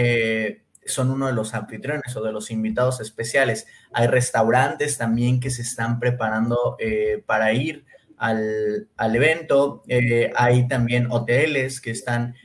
son 0.86 1.10
uno 1.10 1.26
de 1.26 1.32
los 1.32 1.52
anfitriones 1.52 2.14
o 2.14 2.22
de 2.22 2.30
los 2.30 2.52
invitados 2.52 3.00
especiales. 3.00 3.66
Hay 3.92 4.06
restaurantes 4.06 4.98
también 4.98 5.40
que 5.40 5.50
se 5.50 5.62
están 5.62 5.98
preparando 5.98 6.76
para 7.26 7.52
ir 7.52 7.84
al, 8.16 8.88
al 8.96 9.16
evento. 9.16 9.82
hay 10.36 10.68
también 10.68 11.08
hoteles 11.10 11.80
que 11.80 11.90
están 11.90 12.36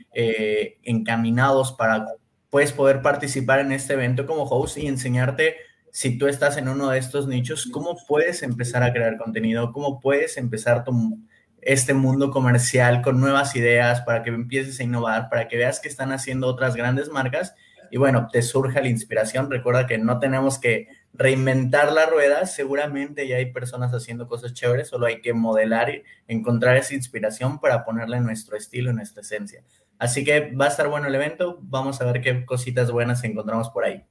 encaminados 0.82 1.72
para 1.74 2.04
puedes 2.50 2.72
poder 2.72 3.00
participar 3.00 3.60
en 3.60 3.70
este 3.70 3.92
evento 3.92 4.26
como 4.26 4.42
host 4.42 4.78
y 4.78 4.88
enseñarte 4.88 5.56
si 5.96 6.18
tú 6.18 6.26
estás 6.26 6.58
en 6.58 6.68
uno 6.68 6.90
de 6.90 6.98
estos 6.98 7.26
nichos, 7.26 7.70
cómo 7.72 7.96
puedes 8.06 8.42
empezar 8.42 8.82
a 8.82 8.92
crear 8.92 9.16
contenido, 9.16 9.72
cómo 9.72 9.98
puedes 9.98 10.36
empezar 10.36 10.84
tu, 10.84 11.18
este 11.66 11.94
mundo 11.94 12.30
comercial 12.30 13.02
con 13.02 13.20
nuevas 13.20 13.56
ideas 13.56 14.00
para 14.02 14.22
que 14.22 14.30
empieces 14.30 14.78
a 14.78 14.84
innovar, 14.84 15.28
para 15.28 15.48
que 15.48 15.56
veas 15.56 15.80
que 15.80 15.88
están 15.88 16.12
haciendo 16.12 16.46
otras 16.46 16.76
grandes 16.76 17.10
marcas 17.10 17.54
y 17.90 17.98
bueno, 17.98 18.28
te 18.30 18.42
surja 18.42 18.80
la 18.80 18.88
inspiración. 18.88 19.50
Recuerda 19.50 19.86
que 19.86 19.98
no 19.98 20.18
tenemos 20.18 20.58
que 20.58 20.88
reinventar 21.12 21.92
la 21.92 22.06
rueda, 22.06 22.46
seguramente 22.46 23.26
ya 23.26 23.36
hay 23.36 23.52
personas 23.52 23.92
haciendo 23.92 24.28
cosas 24.28 24.54
chéveres, 24.54 24.88
solo 24.88 25.06
hay 25.06 25.20
que 25.20 25.32
modelar 25.32 25.90
y 25.90 26.02
encontrar 26.28 26.76
esa 26.76 26.94
inspiración 26.94 27.58
para 27.60 27.84
ponerla 27.84 28.18
en 28.18 28.24
nuestro 28.24 28.56
estilo, 28.56 28.92
nuestra 28.92 29.22
esencia. 29.22 29.62
Así 29.98 30.24
que 30.24 30.54
va 30.54 30.66
a 30.66 30.68
estar 30.68 30.88
bueno 30.88 31.08
el 31.08 31.14
evento. 31.14 31.58
Vamos 31.62 32.00
a 32.00 32.04
ver 32.04 32.20
qué 32.20 32.44
cositas 32.44 32.90
buenas 32.90 33.24
encontramos 33.24 33.70
por 33.70 33.84
ahí. 33.84 34.04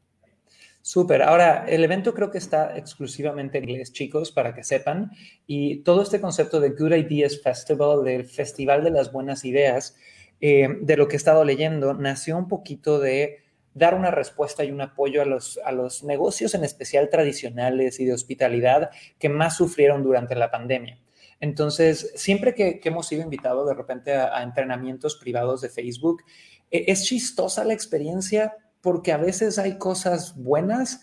Súper. 0.88 1.24
Ahora, 1.24 1.66
el 1.68 1.84
evento 1.84 2.14
creo 2.14 2.30
que 2.30 2.38
está 2.38 2.78
exclusivamente 2.78 3.58
en 3.58 3.68
inglés, 3.68 3.92
chicos, 3.92 4.32
para 4.32 4.54
que 4.54 4.64
sepan. 4.64 5.10
Y 5.48 5.78
todo 5.78 6.04
este 6.04 6.22
concepto 6.22 6.60
de 6.60 6.70
Good 6.70 6.94
Ideas 6.94 7.42
Festival, 7.42 8.04
del 8.04 8.26
Festival 8.26 8.84
de 8.84 8.92
las 8.92 9.12
Buenas 9.12 9.46
Ideas, 9.46 9.96
eh, 10.42 10.68
de 10.80 10.96
lo 10.96 11.08
que 11.08 11.16
he 11.16 11.18
estado 11.18 11.44
leyendo, 11.44 11.96
nació 11.96 12.38
un 12.38 12.48
poquito 12.48 13.00
de 13.00 13.40
dar 13.74 13.96
una 13.96 14.12
respuesta 14.12 14.64
y 14.64 14.70
un 14.70 14.80
apoyo 14.80 15.24
a 15.24 15.26
los, 15.26 15.60
a 15.66 15.72
los 15.72 16.04
negocios, 16.04 16.54
en 16.54 16.64
especial 16.64 17.10
tradicionales 17.10 18.00
y 18.00 18.06
de 18.06 18.14
hospitalidad, 18.14 18.92
que 19.18 19.28
más 19.28 19.58
sufrieron 19.58 20.04
durante 20.04 20.36
la 20.36 20.52
pandemia. 20.52 21.00
Entonces, 21.40 22.12
siempre 22.14 22.54
que, 22.54 22.80
hemos 22.84 23.08
sido 23.08 23.24
invitados 23.24 23.68
de 23.68 23.74
repente 23.74 24.14
a, 24.14 24.44
entrenamientos 24.44 25.16
privados 25.16 25.62
de 25.62 25.70
Facebook, 25.70 26.22
e, 26.70 26.86
es 26.90 27.06
chistosa 27.06 27.64
la 27.64 27.74
experiencia 27.74 28.54
porque 28.86 29.12
a 29.12 29.18
veces 29.18 29.58
hay 29.58 29.80
cosas 29.80 30.36
buenas 30.36 31.02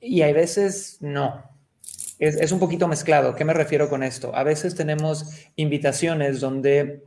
y 0.00 0.22
a 0.22 0.32
veces 0.32 0.96
no. 0.98 1.44
Es, 2.18 2.50
un 2.50 2.58
poquito 2.58 2.88
mezclado. 2.88 3.36
¿Qué 3.36 3.44
me 3.44 3.54
refiero 3.54 3.88
con 3.88 4.02
esto? 4.02 4.34
A 4.34 4.42
veces 4.42 4.74
tenemos 4.74 5.46
invitaciones 5.54 6.40
donde 6.40 7.04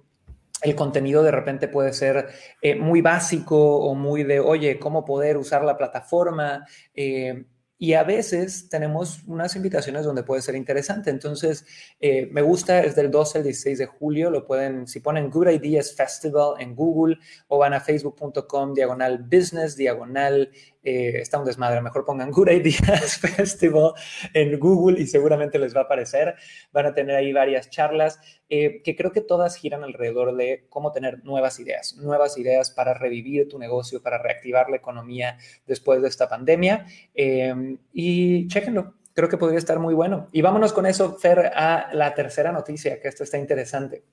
el 0.62 0.75
contenido 0.75 1.22
de 1.22 1.32
repente 1.32 1.68
puede 1.68 1.92
ser 1.92 2.30
eh, 2.62 2.75
muy 2.75 3.02
básico 3.02 3.80
o 3.80 3.94
muy 3.94 4.24
de, 4.24 4.40
oye, 4.40 4.80
cómo 4.80 5.04
poder 5.04 5.36
usar 5.36 5.66
la 5.66 5.78
plataforma. 5.78 6.66
Eh, 6.96 7.44
y 7.77 7.94
a 7.94 8.03
veces 8.03 8.70
tenemos 8.70 9.24
unas 9.25 9.56
invitaciones 9.56 10.06
donde 10.06 10.24
puede 10.24 10.42
ser 10.42 10.56
interesante. 10.56 11.10
Entonces, 11.10 11.65
eh, 12.00 12.30
me 12.32 12.42
gusta, 12.42 12.82
es 12.82 12.96
del 12.96 13.12
12 13.12 13.39
al 13.39 13.44
16 13.44 13.77
de 13.77 13.86
julio. 13.88 14.30
Lo 14.30 14.46
pueden, 14.46 14.88
si 14.88 15.00
ponen 15.00 15.30
Good 15.30 15.50
Ideas 15.50 15.94
Festival 15.94 16.56
en 16.60 16.75
Google 16.75 17.18
o 17.48 17.58
van 17.58 17.74
a 17.74 17.82
facebook.com 17.82 18.74
diagonal 18.74 19.18
business, 19.18 19.75
diagonal 19.75 20.50
eh, 20.84 21.22
está 21.22 21.40
un 21.40 21.46
desmadre. 21.46 21.82
Mejor 21.82 22.06
pongan 22.06 22.32
Good 22.32 22.50
Ideas 22.50 23.18
Festival 23.18 23.94
en 24.34 24.60
Google 24.60 25.02
y 25.02 25.08
seguramente 25.08 25.58
les 25.58 25.75
va 25.75 25.82
a 25.82 25.84
aparecer. 25.84 26.36
Van 26.72 26.86
a 26.86 26.94
tener 26.94 27.16
ahí 27.16 27.32
varias 27.32 27.70
charlas 27.70 28.20
eh, 28.50 28.82
que 28.84 28.96
creo 28.96 29.12
que 29.12 29.22
todas 29.22 29.56
giran 29.56 29.84
alrededor 29.84 30.36
de 30.36 30.66
cómo 30.70 30.92
tener 30.92 31.24
nuevas 31.24 31.60
ideas, 31.60 31.96
nuevas 31.98 32.38
ideas 32.38 32.72
para 32.72 32.94
revivir 32.94 33.48
tu 33.48 33.58
negocio, 33.58 34.02
para 34.02 34.18
reactivar 34.18 34.70
la 34.70 34.78
economía 34.78 35.38
después 35.66 36.02
de 36.02 36.10
esta 36.10 36.28
pandemia. 36.28 36.86
Eh, 37.13 37.78
y 37.94 38.48
chéquenlo. 38.48 38.96
Creo 39.16 39.30
que 39.30 39.38
podría 39.38 39.60
estar 39.60 39.78
muy 39.78 39.94
bueno. 39.94 40.28
Y 40.32 40.42
vámonos 40.42 40.74
con 40.74 40.88
eso, 40.88 41.18
Fer, 41.20 41.52
a 41.56 41.94
la 41.94 42.16
tercera 42.16 42.52
noticia, 42.52 43.00
que 43.00 43.08
esto 43.08 43.24
está 43.24 43.38
interesante. 43.38 44.04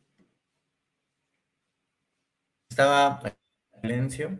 Estaba 2.68 3.22
silencio. 3.80 4.38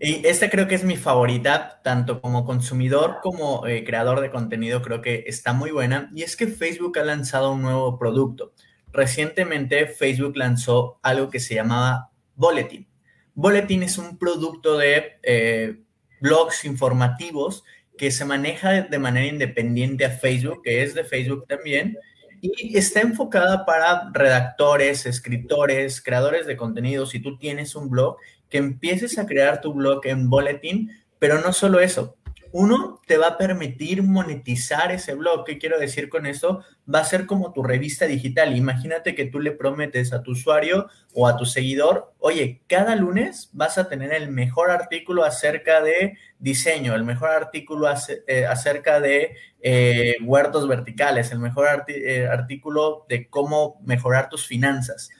Y 0.00 0.26
esta 0.26 0.50
creo 0.50 0.66
que 0.66 0.74
es 0.74 0.84
mi 0.84 0.96
favorita, 0.96 1.80
tanto 1.82 2.20
como 2.20 2.44
consumidor 2.44 3.18
como 3.22 3.66
eh, 3.66 3.84
creador 3.84 4.20
de 4.20 4.30
contenido, 4.30 4.82
creo 4.82 5.00
que 5.00 5.24
está 5.26 5.52
muy 5.52 5.70
buena. 5.70 6.10
Y 6.14 6.22
es 6.22 6.36
que 6.36 6.46
Facebook 6.46 6.98
ha 6.98 7.04
lanzado 7.04 7.52
un 7.52 7.62
nuevo 7.62 7.98
producto. 7.98 8.52
Recientemente 8.92 9.86
Facebook 9.86 10.36
lanzó 10.36 10.98
algo 11.02 11.30
que 11.30 11.40
se 11.40 11.54
llamaba 11.54 12.10
Bulletin. 12.34 12.86
Bulletin 13.34 13.82
es 13.82 13.98
un 13.98 14.18
producto 14.18 14.78
de 14.78 15.18
eh, 15.22 15.80
blogs 16.20 16.64
informativos 16.64 17.64
que 17.96 18.10
se 18.10 18.24
maneja 18.24 18.82
de 18.82 18.98
manera 18.98 19.26
independiente 19.26 20.04
a 20.04 20.10
Facebook, 20.10 20.62
que 20.62 20.82
es 20.82 20.94
de 20.94 21.04
Facebook 21.04 21.46
también, 21.46 21.96
y 22.40 22.76
está 22.76 23.00
enfocada 23.00 23.64
para 23.64 24.10
redactores, 24.12 25.06
escritores, 25.06 26.02
creadores 26.02 26.46
de 26.46 26.56
contenido. 26.56 27.06
Si 27.06 27.20
tú 27.20 27.38
tienes 27.38 27.74
un 27.74 27.88
blog, 27.88 28.16
que 28.48 28.58
empieces 28.58 29.18
a 29.18 29.26
crear 29.26 29.60
tu 29.60 29.72
blog 29.72 30.06
en 30.06 30.28
Bulletin, 30.30 30.90
pero 31.18 31.40
no 31.40 31.52
solo 31.52 31.80
eso. 31.80 32.16
Uno, 32.56 33.00
te 33.08 33.18
va 33.18 33.26
a 33.26 33.36
permitir 33.36 34.04
monetizar 34.04 34.92
ese 34.92 35.14
blog. 35.14 35.44
¿Qué 35.44 35.58
quiero 35.58 35.76
decir 35.76 36.08
con 36.08 36.24
esto? 36.24 36.62
Va 36.92 37.00
a 37.00 37.04
ser 37.04 37.26
como 37.26 37.52
tu 37.52 37.64
revista 37.64 38.06
digital. 38.06 38.56
Imagínate 38.56 39.16
que 39.16 39.24
tú 39.24 39.40
le 39.40 39.50
prometes 39.50 40.12
a 40.12 40.22
tu 40.22 40.30
usuario 40.30 40.86
o 41.12 41.26
a 41.26 41.36
tu 41.36 41.46
seguidor, 41.46 42.14
oye, 42.20 42.62
cada 42.68 42.94
lunes 42.94 43.50
vas 43.54 43.76
a 43.76 43.88
tener 43.88 44.12
el 44.12 44.30
mejor 44.30 44.70
artículo 44.70 45.24
acerca 45.24 45.82
de 45.82 46.16
diseño, 46.38 46.94
el 46.94 47.02
mejor 47.02 47.30
artículo 47.30 47.88
eh, 48.28 48.46
acerca 48.46 49.00
de 49.00 49.36
eh, 49.60 50.14
huertos 50.22 50.68
verticales, 50.68 51.32
el 51.32 51.40
mejor 51.40 51.84
eh, 51.88 52.28
artículo 52.30 53.04
de 53.08 53.28
cómo 53.28 53.80
mejorar 53.84 54.28
tus 54.28 54.46
finanzas 54.46 55.10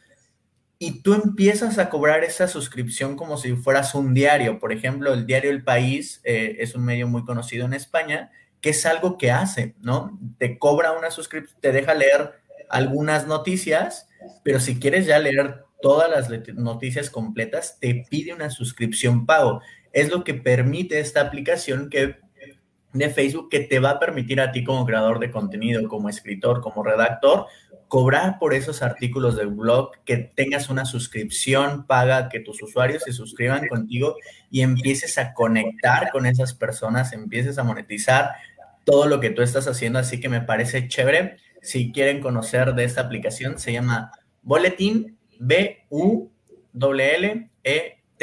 y 0.84 1.00
tú 1.00 1.14
empiezas 1.14 1.78
a 1.78 1.88
cobrar 1.88 2.24
esa 2.24 2.46
suscripción 2.46 3.16
como 3.16 3.38
si 3.38 3.56
fueras 3.56 3.94
un 3.94 4.12
diario. 4.12 4.58
Por 4.58 4.70
ejemplo, 4.70 5.14
el 5.14 5.24
diario 5.24 5.50
El 5.50 5.64
País 5.64 6.20
eh, 6.24 6.56
es 6.58 6.74
un 6.74 6.84
medio 6.84 7.08
muy 7.08 7.24
conocido 7.24 7.64
en 7.64 7.72
España, 7.72 8.30
que 8.60 8.68
es 8.70 8.84
algo 8.84 9.16
que 9.16 9.30
hace, 9.30 9.74
¿no? 9.80 10.20
Te 10.36 10.58
cobra 10.58 10.92
una 10.92 11.10
suscripción, 11.10 11.58
te 11.62 11.72
deja 11.72 11.94
leer 11.94 12.34
algunas 12.68 13.26
noticias, 13.26 14.10
pero 14.42 14.60
si 14.60 14.78
quieres 14.78 15.06
ya 15.06 15.18
leer 15.18 15.64
todas 15.80 16.10
las 16.10 16.28
noticias 16.54 17.08
completas, 17.08 17.78
te 17.80 18.04
pide 18.10 18.34
una 18.34 18.50
suscripción 18.50 19.24
pago. 19.24 19.62
Es 19.94 20.10
lo 20.10 20.22
que 20.22 20.34
permite 20.34 21.00
esta 21.00 21.22
aplicación 21.22 21.88
que 21.88 22.16
de 22.94 23.10
Facebook 23.10 23.50
que 23.50 23.60
te 23.60 23.80
va 23.80 23.90
a 23.90 24.00
permitir 24.00 24.40
a 24.40 24.52
ti 24.52 24.64
como 24.64 24.86
creador 24.86 25.18
de 25.18 25.30
contenido, 25.30 25.86
como 25.88 26.08
escritor, 26.08 26.60
como 26.60 26.82
redactor, 26.82 27.46
cobrar 27.88 28.38
por 28.38 28.54
esos 28.54 28.82
artículos 28.82 29.36
del 29.36 29.48
blog, 29.48 29.90
que 30.04 30.16
tengas 30.16 30.70
una 30.70 30.84
suscripción 30.84 31.86
paga, 31.86 32.28
que 32.28 32.40
tus 32.40 32.62
usuarios 32.62 33.02
se 33.02 33.12
suscriban 33.12 33.68
contigo 33.68 34.16
y 34.50 34.62
empieces 34.62 35.18
a 35.18 35.34
conectar 35.34 36.10
con 36.10 36.24
esas 36.26 36.54
personas, 36.54 37.12
empieces 37.12 37.58
a 37.58 37.64
monetizar 37.64 38.30
todo 38.84 39.06
lo 39.06 39.20
que 39.20 39.30
tú 39.30 39.42
estás 39.42 39.66
haciendo. 39.66 39.98
Así 39.98 40.20
que 40.20 40.28
me 40.28 40.40
parece 40.40 40.88
chévere. 40.88 41.36
Si 41.62 41.92
quieren 41.92 42.20
conocer 42.20 42.74
de 42.74 42.84
esta 42.84 43.02
aplicación, 43.02 43.58
se 43.58 43.72
llama 43.72 44.12
Boletín 44.42 45.18
B 45.38 45.84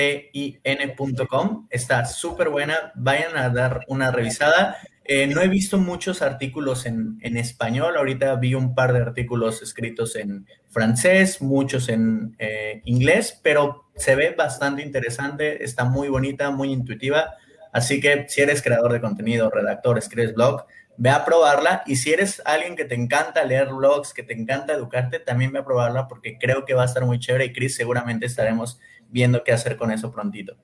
U 0.02 0.10
L 0.10 0.10
E 0.10 0.20
T 0.24 0.30
I 0.34 0.60
N.com. 0.64 1.68
Está 1.70 2.06
súper 2.06 2.50
buena. 2.50 2.92
Vayan 2.96 3.38
a 3.38 3.50
dar 3.50 3.82
una 3.88 4.12
revisada. 4.12 4.78
Eh, 5.04 5.28
no 5.28 5.42
he 5.42 5.48
visto 5.48 5.78
muchos 5.78 6.22
artículos 6.22 6.86
en, 6.86 7.20
español, 7.22 7.98
ahorita 7.98 8.36
vi 8.36 8.54
un 8.54 8.76
par 8.76 8.94
de 8.94 9.02
artículos 9.02 9.62
escritos 9.62 10.16
en 10.16 10.46
francés, 10.70 11.42
muchos 11.42 11.90
en 11.90 12.36
eh, 12.40 12.82
inglés, 12.86 13.38
pero 13.44 13.86
se 13.96 14.16
ve 14.16 14.36
bastante 14.38 14.84
interesante, 14.84 15.66
está 15.66 15.86
muy 15.86 16.08
bonita, 16.08 16.52
muy 16.52 16.72
intuitiva. 16.72 17.36
Así 17.74 18.00
que 18.00 18.26
si 18.30 18.42
eres 18.42 18.62
creador 18.62 18.94
de 18.94 19.02
contenido, 19.02 19.50
redactor, 19.50 19.98
escribes 19.98 20.34
blog, 20.34 20.66
ve 20.98 21.10
a 21.10 21.26
probarla. 21.26 21.84
Y 21.88 21.96
si 21.96 22.14
eres 22.14 22.42
alguien 22.46 22.76
que 22.76 22.86
te 22.86 22.96
encanta 22.96 23.44
leer 23.44 23.70
blogs, 23.70 24.14
que 24.14 24.24
te 24.24 24.34
encanta 24.34 24.74
educarte, 24.74 25.20
también 25.20 25.52
ve 25.52 25.60
a 25.60 25.66
probarla 25.66 26.08
porque 26.08 26.38
creo 26.38 26.64
que 26.64 26.74
va 26.74 26.84
a 26.84 26.86
estar 26.86 27.06
muy 27.06 27.20
chévere 27.20 27.46
y 27.46 27.54
Chris 27.54 27.76
seguramente 27.76 28.28
estaremos 28.28 28.80
viendo 29.12 29.44
qué 29.44 29.52
hacer 29.52 29.78
con 29.78 29.92
eso 29.92 30.12
prontito. 30.12 30.58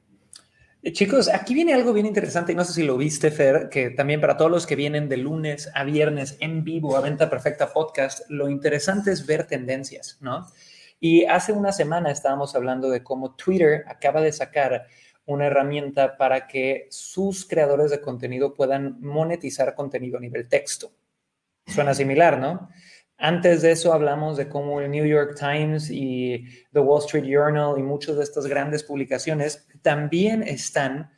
Eh, 0.82 0.94
chicos, 0.94 1.27
aquí 1.27 1.54
viene 1.54 1.74
algo 1.74 1.92
bien 1.92 2.06
interesante 2.06 2.51
y 2.51 2.56
no 2.56 2.63
sé 2.63 2.74
si 2.74 2.84
lo 2.84 2.98
viste, 2.98 3.30
Fer, 3.32 3.68
que 3.70 3.89
también 3.89 4.22
para 4.22 4.38
todos 4.38 4.50
los 4.50 4.66
que 4.66 4.75
vienen 4.75 5.10
de 5.10 5.18
lunes 5.18 5.70
a 5.74 5.84
viernes 5.84 6.38
en 6.39 6.63
vivo 6.63 6.96
a 6.96 7.01
Venta 7.01 7.30
Perfecta 7.30 7.74
Podcast, 7.74 8.22
lo 8.30 8.50
interesante 8.50 9.12
es 9.12 9.25
ver 9.25 9.46
tendencias, 9.48 10.18
¿no? 10.22 10.48
Y 11.00 11.25
hace 11.25 11.51
una 11.51 11.72
semana 11.72 12.12
estábamos 12.12 12.56
hablando 12.56 12.89
de 12.89 13.04
cómo 13.04 13.36
Twitter 13.36 13.84
acaba 13.88 14.22
de 14.22 14.32
sacar 14.32 14.88
una 15.25 15.48
herramienta 15.48 16.16
para 16.16 16.48
que 16.48 16.88
sus 16.89 17.46
creadores 17.46 17.92
de 17.92 18.00
contenido 18.00 18.54
puedan 18.54 19.00
monetizar 19.01 19.75
contenido 19.75 20.18
a 20.18 20.22
nivel 20.22 20.48
texto. 20.48 20.94
Suena 21.66 21.94
similar, 21.94 22.39
¿no? 22.39 22.70
Antes 23.18 23.64
de 23.64 23.72
eso 23.72 23.94
hablamos 23.94 24.38
de 24.38 24.48
cómo 24.48 24.80
el 24.80 24.92
New 24.92 25.06
York 25.06 25.36
Times 25.38 25.90
y 25.90 26.46
The 26.72 26.80
Wall 26.80 27.04
Street 27.04 27.26
Journal 27.26 27.80
y 27.80 27.84
muchas 27.84 28.18
de 28.18 28.24
estas 28.24 28.46
grandes 28.46 28.84
publicaciones 28.84 29.68
también 29.82 30.44
están 30.44 31.10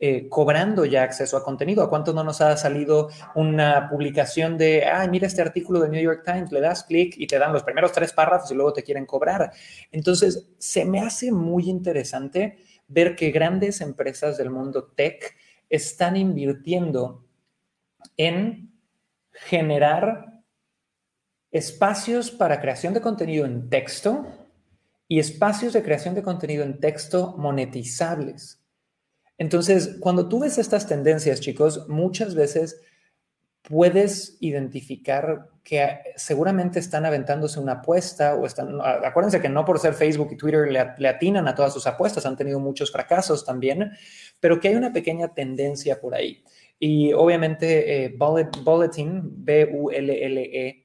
eh, 0.00 0.28
cobrando 0.28 0.84
ya 0.84 1.04
acceso 1.04 1.36
a 1.36 1.44
contenido. 1.44 1.84
¿A 1.84 1.88
cuánto 1.88 2.12
no 2.12 2.24
nos 2.24 2.40
ha 2.40 2.56
salido 2.56 3.08
una 3.36 3.88
publicación 3.88 4.58
de, 4.58 4.84
ay, 4.84 5.08
mira 5.08 5.28
este 5.28 5.42
artículo 5.42 5.78
de 5.80 5.88
New 5.88 6.02
York 6.02 6.22
Times, 6.24 6.50
le 6.50 6.60
das 6.60 6.82
clic 6.82 7.14
y 7.16 7.28
te 7.28 7.38
dan 7.38 7.52
los 7.52 7.62
primeros 7.62 7.92
tres 7.92 8.12
párrafos 8.12 8.50
y 8.50 8.54
luego 8.54 8.72
te 8.72 8.82
quieren 8.82 9.06
cobrar? 9.06 9.52
Entonces, 9.92 10.50
se 10.58 10.84
me 10.84 11.00
hace 11.00 11.30
muy 11.30 11.70
interesante 11.70 12.58
ver 12.88 13.14
que 13.14 13.30
grandes 13.30 13.80
empresas 13.80 14.36
del 14.36 14.50
mundo 14.50 14.92
tech 14.96 15.36
están 15.70 16.16
invirtiendo 16.16 17.24
en 18.16 18.72
generar 19.30 20.33
espacios 21.54 22.32
para 22.32 22.60
creación 22.60 22.94
de 22.94 23.00
contenido 23.00 23.46
en 23.46 23.70
texto 23.70 24.26
y 25.06 25.20
espacios 25.20 25.72
de 25.72 25.84
creación 25.84 26.16
de 26.16 26.22
contenido 26.22 26.64
en 26.64 26.80
texto 26.80 27.36
monetizables. 27.38 28.60
Entonces, 29.38 29.96
cuando 30.00 30.28
tú 30.28 30.40
ves 30.40 30.58
estas 30.58 30.88
tendencias, 30.88 31.40
chicos, 31.40 31.88
muchas 31.88 32.34
veces 32.34 32.80
puedes 33.62 34.36
identificar 34.40 35.48
que 35.62 36.00
seguramente 36.16 36.80
están 36.80 37.06
aventándose 37.06 37.60
una 37.60 37.74
apuesta 37.74 38.34
o 38.34 38.46
están, 38.46 38.80
acuérdense 38.82 39.40
que 39.40 39.48
no 39.48 39.64
por 39.64 39.78
ser 39.78 39.94
Facebook 39.94 40.30
y 40.32 40.36
Twitter 40.36 40.68
le, 40.72 41.08
atinan 41.08 41.46
a 41.46 41.54
todas 41.54 41.72
sus 41.72 41.86
apuestas, 41.86 42.26
han 42.26 42.36
tenido 42.36 42.58
muchos 42.58 42.90
fracasos 42.90 43.44
también, 43.44 43.92
pero 44.40 44.58
que 44.58 44.68
hay 44.68 44.74
una 44.74 44.92
pequeña 44.92 45.32
tendencia 45.32 46.00
por 46.00 46.16
ahí. 46.16 46.42
Y 46.80 47.12
obviamente 47.12 48.06
eh, 48.06 48.16
Bulletin, 48.18 49.22
B-U-L-L-E, 49.44 50.83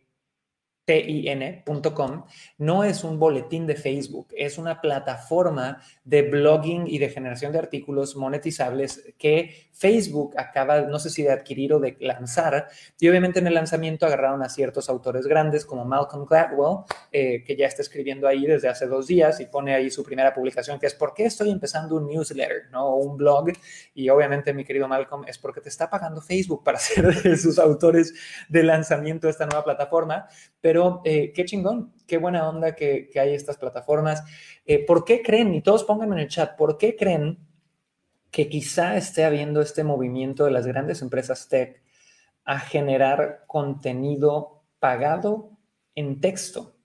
tin.com, 0.89 2.25
no 2.58 2.84
es 2.84 3.03
un 3.03 3.19
boletín 3.19 3.67
de 3.67 3.75
Facebook, 3.75 4.29
es 4.36 4.58
una 4.58 4.81
plataforma 4.81 5.84
de 6.03 6.24
blogging 6.24 6.88
y 6.88 6.98
de 6.98 7.10
generación 7.10 7.51
de 7.51 7.60
artículos 7.60 8.15
monetizables 8.15 9.13
que 9.19 9.69
Facebook 9.72 10.34
acaba, 10.36 10.81
no 10.81 10.98
sé 10.98 11.12
si 11.12 11.22
de 11.22 11.31
adquirir 11.31 11.74
o 11.74 11.79
de 11.79 11.96
lanzar. 12.00 12.69
Y 13.00 13.08
obviamente 13.08 13.38
en 13.38 13.46
el 13.46 13.53
lanzamiento 13.53 14.08
agarraron 14.08 14.41
a 14.41 14.50
ciertos 14.50 14.89
autores 14.89 15.27
grandes 15.27 15.63
como 15.63 15.86
Malcolm 15.86 16.25
Gladwell, 16.25 16.86
eh, 17.12 17.43
que 17.43 17.55
ya 17.55 17.67
está 17.67 17.84
escribiendo 17.84 18.27
ahí 18.27 18.48
desde 18.48 18.67
hace 18.67 18.88
dos 18.88 19.05
días 19.05 19.39
y 19.39 19.46
pone 19.46 19.75
ahí 19.75 19.91
su 19.91 20.03
primera 20.03 20.34
publicación, 20.34 20.79
que 20.79 20.88
es 20.88 20.96
¿por 20.96 21.13
qué 21.13 21.25
estoy 21.25 21.51
empezando 21.51 21.98
un 21.98 22.08
newsletter, 22.08 22.69
¿no? 22.72 22.96
Un 22.96 23.15
blog? 23.15 23.50
Y 23.93 24.10
obviamente, 24.10 24.53
mi 24.53 24.65
querido 24.65 24.88
Malcolm, 24.88 25.24
es 25.27 25.38
porque 25.38 25.62
te 25.62 25.69
está 25.69 25.88
pagando 25.88 26.19
Facebook 26.19 26.63
para 26.63 26.79
ser 26.79 27.22
de 27.22 27.38
sus 27.38 27.60
autores 27.60 28.13
de 28.49 28.63
lanzamiento 28.63 29.28
de 29.28 29.32
esta 29.32 29.45
nueva 29.45 29.63
plataforma. 29.63 30.28
Pero 30.60 30.79
eh, 31.04 31.32
qué 31.34 31.46
chingón, 31.46 31.94
qué 32.08 32.18
buena 32.18 32.48
onda 32.48 32.76
que, 32.76 33.10
hay 33.15 33.34
estas 33.34 33.58
plataformas. 33.58 34.24
Eh, 34.65 34.86
¿Por 34.86 35.06
qué 35.06 35.22
creen, 35.22 35.54
y 35.54 35.62
todos 35.62 35.84
pónganme 35.84 36.15
en 36.15 36.22
el 36.22 36.28
chat, 36.28 36.56
por 36.58 36.78
qué 36.78 36.96
creen 36.96 37.39
que 38.32 38.50
quizá 38.50 38.98
esté 38.98 39.26
habiendo 39.26 39.62
este 39.62 39.84
movimiento 39.84 40.46
de 40.46 40.52
las 40.52 40.68
grandes 40.68 41.02
empresas 41.02 41.48
tech 41.50 41.82
a 42.46 42.60
generar 42.60 43.44
contenido 43.48 44.63
pagado 44.80 45.52
en 45.96 46.22
texto? 46.22 46.76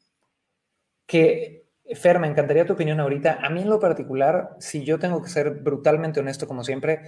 Que, 1.07 1.66
Fer, 1.94 2.18
me 2.18 2.28
encantaría 2.28 2.66
tu 2.66 2.72
opinión 2.74 3.00
ahorita. 3.00 3.40
A 3.42 3.50
mí 3.50 3.62
en 3.62 3.68
lo 3.68 3.78
particular, 3.78 4.57
si 4.59 4.85
yo 4.85 4.98
tengo 4.98 5.22
que 5.22 5.28
ser 5.28 5.50
brutalmente 5.50 6.20
honesto 6.20 6.48
como 6.48 6.64
siempre, 6.64 7.00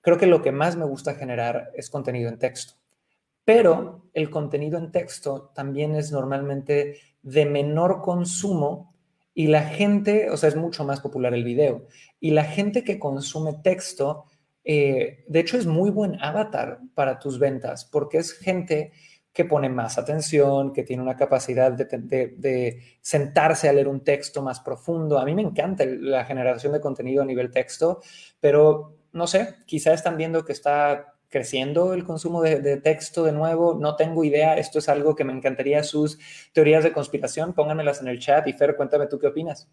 creo 0.00 0.18
que 0.18 0.26
lo 0.26 0.42
que 0.42 0.52
más 0.52 0.76
me 0.76 0.84
gusta 0.84 1.14
generar 1.14 1.70
es 1.74 1.90
contenido 1.90 2.28
en 2.28 2.38
texto 2.38 2.79
pero 3.52 4.02
el 4.14 4.30
contenido 4.30 4.78
en 4.78 4.92
texto 4.92 5.50
también 5.52 5.96
es 5.96 6.12
normalmente 6.12 7.00
de 7.20 7.46
menor 7.46 8.00
consumo 8.00 8.94
y 9.34 9.48
la 9.48 9.62
gente, 9.62 10.30
o 10.30 10.36
sea, 10.36 10.50
es 10.50 10.54
mucho 10.54 10.84
más 10.84 11.00
popular 11.00 11.34
el 11.34 11.42
video, 11.42 11.88
y 12.20 12.30
la 12.30 12.44
gente 12.44 12.84
que 12.84 13.00
consume 13.00 13.54
texto, 13.54 14.26
eh, 14.62 15.24
de 15.26 15.40
hecho 15.40 15.58
es 15.58 15.66
muy 15.66 15.90
buen 15.90 16.22
avatar 16.22 16.78
para 16.94 17.18
tus 17.18 17.40
ventas, 17.40 17.84
porque 17.84 18.18
es 18.18 18.34
gente 18.34 18.92
que 19.32 19.44
pone 19.44 19.68
más 19.68 19.98
atención, 19.98 20.72
que 20.72 20.84
tiene 20.84 21.02
una 21.02 21.16
capacidad 21.16 21.72
de, 21.72 21.86
de, 22.36 22.80
sentarse 23.00 23.68
a 23.68 23.72
leer 23.72 23.88
un 23.88 24.04
texto 24.04 24.42
más 24.42 24.60
profundo. 24.60 25.18
A 25.18 25.24
mí 25.24 25.34
me 25.34 25.42
encanta 25.42 25.84
la 25.86 26.24
generación 26.24 26.72
de 26.72 26.80
contenido 26.80 27.22
a 27.22 27.26
nivel 27.26 27.50
texto, 27.50 28.00
pero 28.38 28.94
no 29.12 29.26
sé, 29.26 29.56
quizás 29.66 29.94
están 29.94 30.16
viendo 30.16 30.44
que 30.44 30.52
está 30.52 31.14
creciendo 31.30 31.94
el 31.94 32.04
consumo 32.04 32.42
de, 32.42 32.76
texto 32.78 33.24
de 33.24 33.32
nuevo? 33.32 33.78
No 33.80 33.96
tengo 33.96 34.24
idea. 34.24 34.58
Esto 34.58 34.80
es 34.80 34.88
algo 34.88 35.14
que 35.14 35.24
me 35.24 35.32
encantaría 35.32 35.82
sus 35.82 36.18
teorías 36.52 36.84
de 36.84 36.92
conspiración. 36.92 37.54
Pónganmelas 37.54 38.02
en 38.02 38.08
el 38.08 38.18
chat 38.18 38.46
y 38.48 38.52
Fer, 38.52 38.76
cuéntame 38.76 39.06
tú 39.06 39.18
qué 39.18 39.28
opinas. 39.28 39.70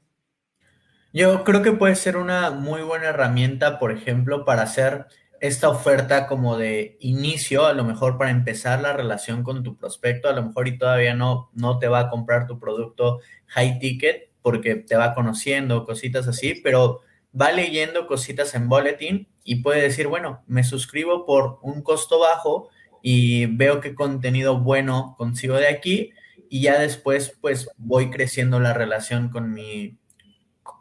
Yo 1.13 1.43
creo 1.43 1.61
que 1.61 1.71
puede 1.71 1.95
ser 1.95 2.15
una 2.15 2.51
muy 2.51 2.81
buena 2.83 3.07
herramienta, 3.07 3.79
por 3.79 3.91
ejemplo, 3.91 4.45
para 4.45 4.61
hacer 4.61 5.07
esta 5.39 5.69
oferta 5.69 6.27
como 6.27 6.57
de 6.57 6.97
inicio, 6.99 7.65
a 7.65 7.73
lo 7.73 7.83
mejor 7.83 8.17
para 8.17 8.31
empezar 8.31 8.81
la 8.81 8.93
relación 8.93 9.43
con 9.43 9.63
tu 9.63 9.77
prospecto, 9.77 10.29
a 10.29 10.33
lo 10.33 10.43
mejor 10.43 10.67
y 10.67 10.77
todavía 10.77 11.13
no, 11.13 11.49
no 11.53 11.79
te 11.79 11.87
va 11.87 11.99
a 11.99 12.09
comprar 12.09 12.47
tu 12.47 12.59
producto 12.59 13.19
high 13.47 13.79
ticket 13.79 14.31
porque 14.41 14.75
te 14.75 14.95
va 14.95 15.13
conociendo, 15.13 15.85
cositas 15.85 16.27
así, 16.27 16.59
pero 16.63 17.01
va 17.39 17.51
leyendo 17.51 18.07
cositas 18.07 18.55
en 18.55 18.69
Bulletin 18.69 19.27
y 19.47 19.55
puede 19.55 19.81
decir, 19.81 20.07
bueno, 20.07 20.43
me 20.45 20.65
suscribo 20.65 21.25
por 21.25 21.59
un 21.61 21.81
costo 21.81 22.19
bajo 22.19 22.67
y 23.01 23.45
veo 23.45 23.79
qué 23.79 23.95
contenido 23.95 24.59
bueno 24.59 25.15
consigo 25.17 25.55
de 25.55 25.69
aquí 25.69 26.11
y 26.49 26.63
ya 26.63 26.77
después 26.77 27.37
pues 27.39 27.69
voy 27.77 28.09
creciendo 28.09 28.59
la 28.59 28.73
relación 28.73 29.29
con 29.29 29.53
mi 29.53 29.97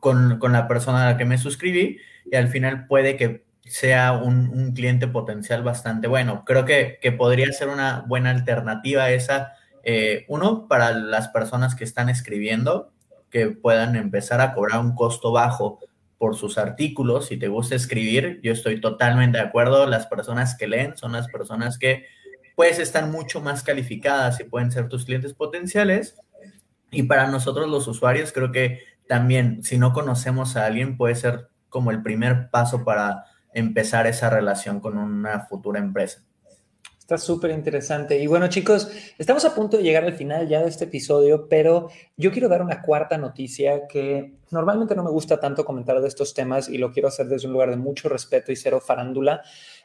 con, 0.00 0.40
la 0.52 0.66
persona 0.66 1.04
a 1.06 1.12
la 1.12 1.16
que 1.16 1.24
me 1.24 1.38
suscribí 1.38 1.98
y 2.24 2.34
al 2.34 2.48
final 2.48 2.88
puede 2.88 3.16
que 3.16 3.46
sea 3.64 4.14
un, 4.14 4.72
cliente 4.74 5.06
potencial 5.06 5.62
bastante 5.62 6.08
bueno. 6.08 6.44
Creo 6.44 6.64
que, 6.64 6.98
podría 7.16 7.52
ser 7.52 7.68
una 7.68 8.04
buena 8.08 8.30
alternativa 8.30 9.10
esa, 9.10 9.52
eh, 9.84 10.24
uno, 10.28 10.66
para 10.66 10.90
las 10.90 11.28
personas 11.28 11.76
que 11.76 11.84
están 11.84 12.08
escribiendo, 12.08 12.92
que 13.30 13.48
puedan 13.48 13.94
empezar 13.94 14.40
a 14.40 14.54
cobrar 14.54 14.80
un 14.80 14.96
costo 14.96 15.30
bajo 15.30 15.78
por 16.18 16.36
sus 16.36 16.58
artículos, 16.58 17.26
si 17.26 17.36
te 17.36 17.48
gusta 17.48 17.74
escribir, 17.74 18.40
yo 18.42 18.52
estoy 18.52 18.80
totalmente 18.80 19.38
de 19.38 19.44
acuerdo, 19.44 19.86
las 19.86 20.06
personas 20.06 20.56
que 20.56 20.66
leen 20.66 20.96
son 20.96 21.12
las 21.12 21.28
personas 21.28 21.78
que 21.78 22.06
pues 22.54 22.78
están 22.78 23.12
mucho 23.12 23.40
más 23.42 23.62
calificadas 23.62 24.40
y 24.40 24.44
pueden 24.44 24.72
ser 24.72 24.88
tus 24.88 25.04
clientes 25.04 25.34
potenciales. 25.34 26.16
Y 26.90 27.02
para 27.02 27.26
nosotros 27.26 27.68
los 27.68 27.86
usuarios 27.86 28.32
creo 28.32 28.50
que 28.50 28.80
también 29.06 29.62
si 29.62 29.76
no 29.78 29.92
conocemos 29.92 30.56
a 30.56 30.64
alguien 30.64 30.96
puede 30.96 31.14
ser 31.14 31.48
como 31.68 31.90
el 31.90 32.02
primer 32.02 32.48
paso 32.50 32.82
para 32.82 33.24
empezar 33.52 34.06
esa 34.06 34.30
relación 34.30 34.80
con 34.80 34.96
una 34.96 35.40
futura 35.40 35.78
empresa. 35.78 36.24
Está 37.06 37.18
súper 37.18 37.52
interesante. 37.52 38.18
Y 38.18 38.26
bueno, 38.26 38.48
chicos, 38.48 38.90
estamos 39.16 39.44
a 39.44 39.54
punto 39.54 39.76
de 39.76 39.84
llegar 39.84 40.02
al 40.02 40.14
final 40.14 40.48
ya 40.48 40.60
de 40.60 40.68
este 40.68 40.86
episodio, 40.86 41.48
pero 41.48 41.88
yo 42.16 42.32
quiero 42.32 42.48
dar 42.48 42.62
una 42.62 42.82
cuarta 42.82 43.16
noticia 43.16 43.86
que 43.86 44.40
normalmente 44.50 44.96
no 44.96 45.04
me 45.04 45.12
gusta 45.12 45.38
tanto 45.38 45.64
comentar 45.64 46.00
de 46.00 46.08
estos 46.08 46.34
temas 46.34 46.68
y 46.68 46.78
lo 46.78 46.90
quiero 46.90 47.06
hacer 47.06 47.28
desde 47.28 47.46
un 47.46 47.52
lugar 47.52 47.70
de 47.70 47.76
mucho 47.76 48.08
respeto 48.08 48.50
y 48.50 48.56
cero 48.56 48.80
farándula, 48.84 49.42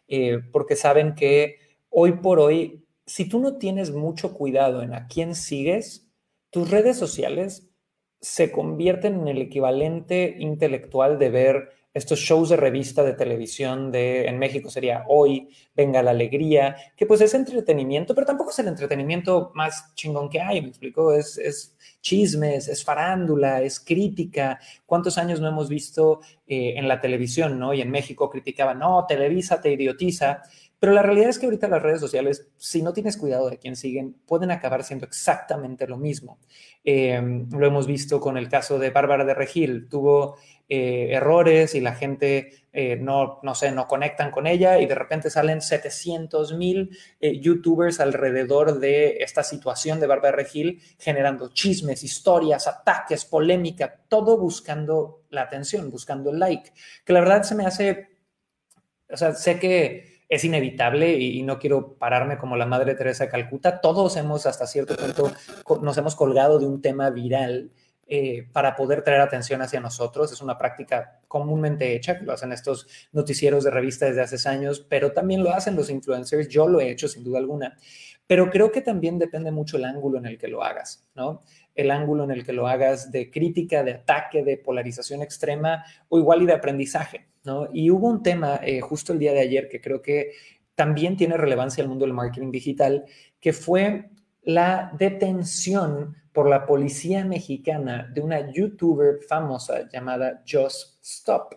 eh, 0.08 0.40
porque 0.52 0.76
saben 0.76 1.14
que 1.14 1.58
hoy 1.92 2.14
por 2.14 2.40
hoy, 2.40 2.88
si 3.06 3.30
tú 3.30 3.40
no 3.40 3.60
tienes 3.60 3.92
mucho 3.92 4.34
cuidado 4.34 4.82
en 4.82 4.96
a 4.96 5.06
quién 5.06 5.36
sigues, 5.36 6.08
tus 6.50 6.72
redes 6.72 6.98
sociales 6.98 7.70
se 8.20 8.52
convierten 8.52 9.20
en 9.20 9.28
el 9.28 9.44
equivalente 9.44 10.38
intelectual 10.40 11.20
de 11.20 11.30
ver 11.30 11.70
estos 11.94 12.20
shows 12.20 12.50
de 12.50 12.58
revista 12.58 13.04
de 13.04 13.14
televisión 13.14 13.92
de 13.92 14.26
en 14.26 14.40
México 14.40 14.70
sería 14.70 15.04
Hoy, 15.08 15.50
Venga 15.76 16.02
la 16.02 16.12
Alegría, 16.12 16.76
que 16.96 17.06
pues 17.06 17.22
es 17.22 17.34
entretenimiento, 17.34 18.16
pero 18.16 18.28
tampoco 18.28 18.52
es 18.52 18.60
el 18.60 18.68
entretenimiento 18.68 19.52
más 19.56 19.94
chingón 19.96 20.30
que 20.30 20.42
hay, 20.42 20.62
me 20.62 20.70
explico, 20.70 21.14
es, 21.14 21.38
es 21.38 21.76
chismes, 22.02 22.68
es 22.68 22.84
farándula, 22.84 23.62
es 23.62 23.80
crítica. 23.80 24.60
¿Cuántos 24.86 25.18
años 25.18 25.40
no 25.40 25.48
hemos 25.48 25.70
visto 25.70 26.22
eh, 26.48 26.74
en 26.78 26.88
la 26.88 27.00
televisión, 27.00 27.60
¿no? 27.60 27.74
Y 27.74 27.82
en 27.82 27.92
México 27.92 28.30
criticaban, 28.30 28.80
no, 28.80 29.06
Televisa 29.08 29.62
te 29.62 29.72
idiotiza. 29.72 30.42
Pero 30.82 30.94
la 30.94 31.04
realidad 31.04 31.30
es 31.30 31.38
que 31.38 31.46
ahorita 31.46 31.68
las 31.68 31.84
redes 31.84 32.00
sociales, 32.00 32.48
si 32.58 32.82
no 32.82 32.92
tienes 32.92 33.16
cuidado 33.16 33.52
de 33.52 33.60
quién 33.60 33.76
siguen, 33.76 34.16
pueden 34.26 34.50
acabar 34.50 34.84
siendo 34.84 35.06
exactamente 35.06 35.88
lo 35.88 35.96
mismo. 35.96 36.40
Em, 36.84 37.48
lo 37.52 37.68
hemos 37.68 37.86
visto 37.86 38.20
con 38.20 38.36
el 38.36 38.50
caso 38.50 38.80
de 38.80 38.90
Bárbara 38.90 39.24
de 39.24 39.36
Regil. 39.36 39.88
Tuvo 39.88 40.38
eh, 40.74 41.12
errores 41.12 41.76
y 41.76 41.82
la 41.82 41.96
gente 41.96 42.64
eh, 42.72 42.96
no, 42.96 43.42
no 43.44 43.56
sé, 43.56 43.74
no 43.74 43.90
conectan 43.90 44.32
con 44.32 44.48
ella 44.48 44.80
y 44.80 44.86
de 44.86 44.96
repente 44.96 45.30
salen 45.30 45.60
700 45.60 46.54
mil 46.54 46.98
eh, 47.20 47.42
youtubers 47.42 48.00
alrededor 48.00 48.80
de 48.80 49.18
esta 49.20 49.44
situación 49.44 50.00
de 50.00 50.08
Bárbara 50.08 50.38
Regil, 50.38 50.82
generando 50.98 51.50
chismes, 51.50 52.06
historias, 52.06 52.70
ataques, 52.70 53.26
polémica, 53.26 54.00
todo 54.08 54.38
buscando 54.38 55.24
la 55.30 55.42
atención, 55.42 55.92
buscando 55.92 56.30
el 56.30 56.40
like. 56.40 56.72
Que 57.04 57.12
la 57.12 57.20
verdad 57.20 57.44
se 57.44 57.56
me 57.56 57.66
hace, 57.66 58.08
o 59.10 59.18
sea, 59.18 59.34
sé 59.34 59.60
que 59.60 60.22
es 60.30 60.46
inevitable 60.46 61.20
y, 61.20 61.44
no 61.44 61.60
quiero 61.60 61.96
pararme 61.96 62.38
como 62.38 62.56
la 62.56 62.66
Madre 62.66 62.96
Teresa 62.96 63.26
de 63.26 63.32
Calcuta. 63.32 63.82
Todos 63.82 64.16
hemos 64.16 64.46
hasta 64.46 64.66
cierto 64.68 64.96
punto 64.96 65.34
nos 65.82 65.98
hemos 65.98 66.16
colgado 66.16 66.60
de 66.60 66.66
un 66.66 66.82
tema 66.82 67.10
viral 67.10 67.72
eh, 68.14 68.46
para 68.52 68.76
poder 68.76 69.06
traer 69.06 69.22
atención 69.22 69.62
hacia 69.62 69.80
nosotros. 69.80 70.34
Es 70.34 70.42
una 70.42 70.58
práctica 70.58 71.22
comúnmente 71.30 71.96
hecha, 71.96 72.20
que 72.20 72.26
lo 72.26 72.34
hacen 72.34 72.52
estos 72.52 72.86
noticieros 73.14 73.64
de 73.64 73.72
revista 73.72 74.06
desde 74.06 74.20
hace 74.20 74.50
años, 74.50 74.86
pero 74.90 75.14
también 75.14 75.42
lo 75.42 75.54
hacen 75.54 75.78
los 75.78 75.90
influencers. 75.90 76.50
Yo 76.50 76.68
lo 76.68 76.82
he 76.82 76.92
hecho 76.92 77.08
sin 77.08 77.24
duda 77.24 77.40
alguna. 77.40 77.78
Pero 78.28 78.50
creo 78.50 78.70
que 78.70 78.82
también 78.82 79.18
depende 79.18 79.50
mucho 79.50 79.78
el 79.78 79.86
ángulo 79.86 80.18
en 80.18 80.26
el 80.26 80.38
que 80.38 80.50
lo 80.50 80.62
hagas, 80.62 81.08
¿no? 81.16 81.42
El 81.74 81.90
ángulo 81.90 82.26
en 82.26 82.32
el 82.32 82.46
que 82.46 82.52
lo 82.52 82.68
hagas 82.68 83.14
de 83.14 83.32
crítica, 83.32 83.82
de 83.82 83.94
ataque, 83.94 84.44
de 84.44 84.58
polarización 84.58 85.22
extrema 85.22 85.86
o 86.10 86.20
igual 86.20 86.42
y 86.42 86.48
de 86.48 86.54
aprendizaje. 86.54 87.30
Y 87.72 87.92
hubo 87.92 88.10
un 88.10 88.24
tema 88.24 88.60
eh, 88.62 88.82
justo 88.82 89.14
el 89.14 89.20
día 89.20 89.32
de 89.32 89.40
ayer 89.40 89.70
que 89.70 89.80
creo 89.80 90.02
que 90.02 90.34
también 90.76 91.16
tiene 91.16 91.38
relevancia 91.38 91.82
el 91.82 91.88
mundo 91.88 92.04
del 92.04 92.14
marketing 92.14 92.52
digital, 92.52 93.06
que 93.40 93.54
fue 93.54 94.10
la 94.44 94.92
detención 94.98 96.16
por 96.34 96.50
la 96.50 96.66
policía 96.66 97.26
mexicana 97.26 98.10
de 98.14 98.22
una 98.22 98.52
youtuber 98.52 99.20
famosa 99.28 99.90
llamada 99.92 100.44
Just 100.50 101.04
Stop. 101.04 101.56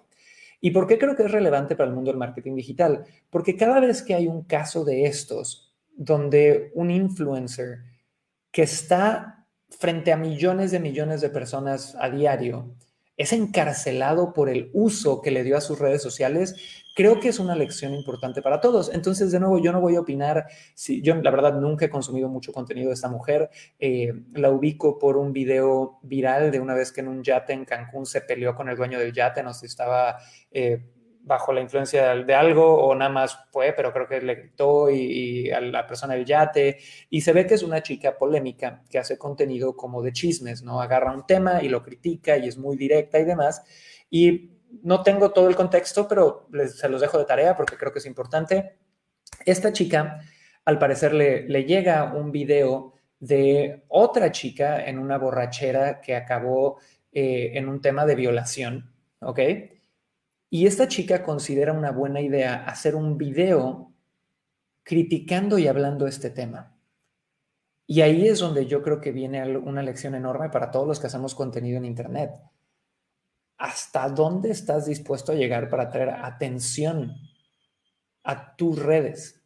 ¿Y 0.60 0.70
por 0.70 0.86
qué 0.86 0.98
creo 0.98 1.14
que 1.14 1.24
es 1.24 1.30
relevante 1.30 1.76
para 1.76 1.88
el 1.88 1.94
mundo 1.94 2.10
del 2.10 2.18
marketing 2.18 2.56
digital? 2.56 3.04
Porque 3.30 3.56
cada 3.56 3.80
vez 3.80 4.02
que 4.02 4.14
hay 4.14 4.26
un 4.26 4.44
caso 4.44 4.84
de 4.84 5.04
estos, 5.04 5.74
donde 5.96 6.72
un 6.74 6.90
influencer 6.90 7.80
que 8.50 8.62
está 8.62 9.46
frente 9.68 10.12
a 10.12 10.16
millones 10.16 10.70
de 10.70 10.80
millones 10.80 11.20
de 11.20 11.28
personas 11.28 11.96
a 12.00 12.08
diario, 12.08 12.74
es 13.16 13.32
encarcelado 13.32 14.32
por 14.32 14.48
el 14.48 14.70
uso 14.72 15.22
que 15.22 15.30
le 15.30 15.44
dio 15.44 15.56
a 15.56 15.60
sus 15.60 15.78
redes 15.78 16.02
sociales, 16.02 16.56
creo 16.94 17.20
que 17.20 17.28
es 17.28 17.38
una 17.38 17.54
lección 17.54 17.94
importante 17.94 18.42
para 18.42 18.60
todos. 18.60 18.92
Entonces, 18.92 19.30
de 19.30 19.40
nuevo, 19.40 19.58
yo 19.58 19.72
no 19.72 19.80
voy 19.80 19.96
a 19.96 20.00
opinar, 20.00 20.46
si 20.74 21.02
yo 21.02 21.14
la 21.16 21.30
verdad 21.30 21.54
nunca 21.60 21.84
he 21.84 21.90
consumido 21.90 22.28
mucho 22.28 22.52
contenido 22.52 22.88
de 22.88 22.94
esta 22.94 23.08
mujer, 23.08 23.50
eh, 23.78 24.12
la 24.32 24.50
ubico 24.50 24.98
por 24.98 25.16
un 25.16 25.32
video 25.32 25.98
viral 26.02 26.50
de 26.50 26.60
una 26.60 26.74
vez 26.74 26.92
que 26.92 27.00
en 27.00 27.08
un 27.08 27.22
yate 27.22 27.52
en 27.52 27.64
Cancún 27.64 28.06
se 28.06 28.20
peleó 28.20 28.54
con 28.54 28.68
el 28.68 28.76
dueño 28.76 28.98
del 28.98 29.12
yate, 29.12 29.42
no 29.42 29.52
sé 29.52 29.60
si 29.60 29.66
estaba... 29.66 30.18
Eh, 30.50 30.90
bajo 31.24 31.52
la 31.52 31.60
influencia 31.60 32.14
de 32.14 32.34
algo 32.34 32.84
o 32.84 32.94
nada 32.94 33.10
más 33.10 33.38
fue, 33.50 33.72
pero 33.72 33.92
creo 33.92 34.06
que 34.06 34.20
le 34.20 34.34
gritó 34.34 34.90
y, 34.90 35.50
a 35.50 35.60
la 35.60 35.86
persona 35.86 36.14
del 36.14 36.24
yate. 36.24 36.78
Y 37.10 37.22
se 37.22 37.32
ve 37.32 37.46
que 37.46 37.54
es 37.54 37.62
una 37.62 37.82
chica 37.82 38.16
polémica 38.16 38.82
que 38.90 38.98
hace 38.98 39.18
contenido 39.18 39.74
como 39.76 40.02
de 40.02 40.12
chismes, 40.12 40.62
¿no? 40.62 40.80
Agarra 40.80 41.12
un 41.12 41.26
tema 41.26 41.62
y 41.62 41.68
lo 41.68 41.82
critica 41.82 42.36
y 42.36 42.48
es 42.48 42.58
muy 42.58 42.76
directa 42.76 43.18
y 43.18 43.24
demás. 43.24 43.62
Y 44.10 44.50
no 44.82 45.02
tengo 45.02 45.32
todo 45.32 45.48
el 45.48 45.56
contexto, 45.56 46.06
pero 46.06 46.48
se 46.74 46.88
los 46.88 47.00
dejo 47.00 47.18
de 47.18 47.24
tarea 47.24 47.56
porque 47.56 47.76
creo 47.76 47.92
que 47.92 48.00
es 48.00 48.06
importante. 48.06 48.78
Esta 49.46 49.72
chica, 49.72 50.20
al 50.64 50.78
parecer, 50.78 51.14
le, 51.14 51.48
le 51.48 51.64
llega 51.64 52.12
un 52.12 52.30
video 52.30 52.94
de 53.18 53.84
otra 53.88 54.30
chica 54.30 54.84
en 54.84 54.98
una 54.98 55.16
borrachera 55.16 56.00
que 56.00 56.14
acabó 56.14 56.78
eh, 57.12 57.52
en 57.54 57.68
un 57.68 57.80
tema 57.80 58.04
de 58.04 58.16
violación, 58.16 58.92
¿ok? 59.20 59.40
Y 60.54 60.68
esta 60.68 60.86
chica 60.86 61.24
considera 61.24 61.72
una 61.72 61.90
buena 61.90 62.20
idea 62.20 62.64
hacer 62.64 62.94
un 62.94 63.18
video 63.18 63.92
criticando 64.84 65.58
y 65.58 65.66
hablando 65.66 66.06
este 66.06 66.30
tema. 66.30 66.78
Y 67.88 68.02
ahí 68.02 68.28
es 68.28 68.38
donde 68.38 68.66
yo 68.66 68.80
creo 68.80 69.00
que 69.00 69.10
viene 69.10 69.58
una 69.58 69.82
lección 69.82 70.14
enorme 70.14 70.50
para 70.50 70.70
todos 70.70 70.86
los 70.86 71.00
que 71.00 71.08
hacemos 71.08 71.34
contenido 71.34 71.78
en 71.78 71.86
Internet. 71.86 72.36
¿Hasta 73.56 74.08
dónde 74.08 74.52
estás 74.52 74.86
dispuesto 74.86 75.32
a 75.32 75.34
llegar 75.34 75.68
para 75.68 75.88
traer 75.88 76.10
atención 76.10 77.16
a 78.22 78.54
tus 78.54 78.80
redes? 78.80 79.42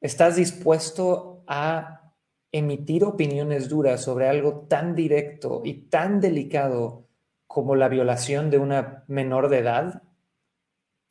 ¿Estás 0.00 0.34
dispuesto 0.34 1.44
a 1.46 2.12
emitir 2.50 3.04
opiniones 3.04 3.68
duras 3.68 4.02
sobre 4.02 4.26
algo 4.28 4.66
tan 4.68 4.96
directo 4.96 5.62
y 5.62 5.82
tan 5.82 6.20
delicado 6.20 7.06
como 7.46 7.76
la 7.76 7.86
violación 7.88 8.50
de 8.50 8.58
una 8.58 9.04
menor 9.06 9.48
de 9.48 9.58
edad? 9.58 10.02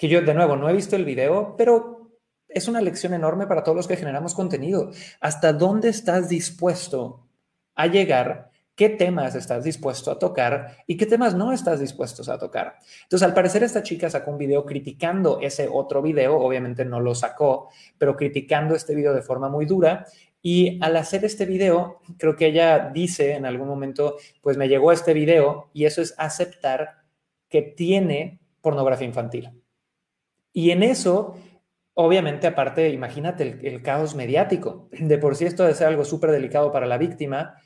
Que 0.04 0.10
yo 0.10 0.22
de 0.22 0.34
nuevo 0.34 0.58
no 0.58 0.68
he 0.68 0.74
visto 0.74 0.98
el 0.98 1.06
video, 1.06 1.56
pero 1.56 2.12
es 2.50 2.68
una 2.68 2.82
lección 2.82 3.14
enorme 3.14 3.48
para 3.48 3.64
todos 3.64 3.78
los 3.78 3.88
que 3.88 3.96
generamos 3.96 4.34
contenido. 4.34 4.92
¿Hasta 5.22 5.54
dónde 5.54 5.88
estás 5.88 6.28
dispuesto 6.28 7.26
a 7.74 7.88
llegar? 7.88 8.52
¿Qué 8.76 8.90
temas 8.90 9.34
estás 9.34 9.64
dispuesto 9.64 10.12
a 10.12 10.20
tocar 10.20 10.76
y 10.88 10.98
qué 10.98 11.06
temas 11.06 11.36
no 11.36 11.54
estás 11.54 11.80
dispuesto 11.80 12.30
a 12.30 12.38
tocar? 12.38 12.80
Entonces, 13.04 13.26
al 13.26 13.34
parecer, 13.34 13.64
esta 13.64 13.82
chica 13.82 14.10
sacó 14.10 14.32
un 14.32 14.40
video 14.40 14.66
criticando 14.66 15.40
ese 15.40 15.70
otro 15.72 16.02
video, 16.02 16.38
obviamente 16.38 16.84
no 16.84 17.00
lo 17.00 17.16
sacó, 17.16 17.70
pero 17.98 18.18
criticando 18.18 18.76
este 18.76 18.96
video 18.96 19.14
de 19.14 19.22
forma 19.22 19.48
muy 19.48 19.66
dura. 19.66 20.06
Y 20.42 20.84
al 20.84 20.98
hacer 20.98 21.24
este 21.24 21.46
video, 21.46 22.02
creo 22.18 22.36
que 22.36 22.48
ella 22.48 22.92
dice 22.94 23.36
en 23.36 23.46
algún 23.46 23.70
momento, 23.70 24.18
pues 24.42 24.58
me 24.58 24.68
llegó 24.68 24.92
este 24.92 25.14
video 25.14 25.70
y 25.72 25.86
eso 25.86 26.02
es 26.02 26.14
aceptar 26.18 27.06
que 27.48 27.62
tiene 27.62 28.42
pornografía 28.60 29.08
infantil. 29.08 29.63
Y 30.54 30.70
en 30.70 30.84
eso, 30.84 31.36
obviamente, 31.96 32.48
aparte, 32.48 32.90
imagínate 32.90 33.60
el, 33.64 33.82
caos 33.82 34.16
mediático. 34.16 34.88
De 34.92 35.18
por 35.18 35.36
sí 35.36 35.46
esto 35.46 35.64
debe 35.64 35.76
ser 35.76 35.88
algo 35.88 36.06
súper 36.06 36.32
delicado 36.32 36.72
para 36.72 36.86
la 36.86 36.98
víctima 36.98 37.58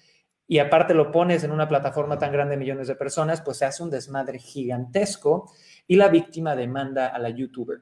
y 0.48 0.60
aparte 0.60 0.94
lo 0.94 1.12
pones 1.12 1.44
en 1.44 1.52
una 1.52 1.68
plataforma 1.68 2.18
tan 2.18 2.32
grande 2.32 2.56
de 2.56 2.60
millones 2.60 2.88
de 2.88 2.96
personas, 2.96 3.42
pues 3.42 3.58
se 3.58 3.66
hace 3.66 3.84
un 3.84 3.90
desmadre 3.90 4.40
gigantesco 4.40 5.52
y 5.86 5.98
la 5.98 6.08
víctima 6.08 6.56
demanda 6.56 7.08
a 7.08 7.20
la 7.20 7.30
youtuber. 7.30 7.82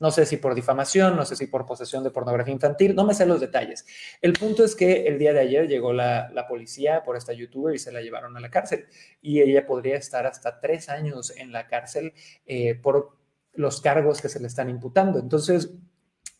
No 0.00 0.10
sé 0.10 0.24
si 0.24 0.38
por 0.38 0.54
difamación, 0.54 1.14
no 1.14 1.26
sé 1.26 1.36
si 1.36 1.46
por 1.46 1.66
posesión 1.66 2.02
de 2.02 2.10
pornografía 2.10 2.54
infantil, 2.54 2.94
no 2.96 3.04
me 3.04 3.12
sé 3.12 3.26
los 3.26 3.38
detalles. 3.38 3.86
El 4.22 4.32
punto 4.32 4.64
es 4.64 4.74
que 4.74 5.06
el 5.06 5.18
día 5.18 5.34
de 5.34 5.40
ayer 5.40 5.68
llegó 5.68 5.92
la, 5.92 6.46
policía 6.48 7.04
por 7.04 7.18
esta 7.18 7.34
youtuber 7.34 7.74
y 7.74 7.78
se 7.78 7.92
la 7.92 8.00
llevaron 8.00 8.34
a 8.34 8.40
la 8.40 8.50
cárcel. 8.50 8.86
Y 9.20 9.40
ella 9.40 9.66
podría 9.66 9.96
estar 9.96 10.26
hasta 10.26 10.58
tres 10.58 10.88
años 10.88 11.36
en 11.36 11.52
la 11.52 11.66
cárcel 11.66 12.14
eh, 12.46 12.76
por 12.76 13.19
los 13.52 13.80
cargos 13.80 14.20
que 14.20 14.28
se 14.28 14.40
le 14.40 14.46
están 14.46 14.70
imputando. 14.70 15.18
Entonces, 15.18 15.70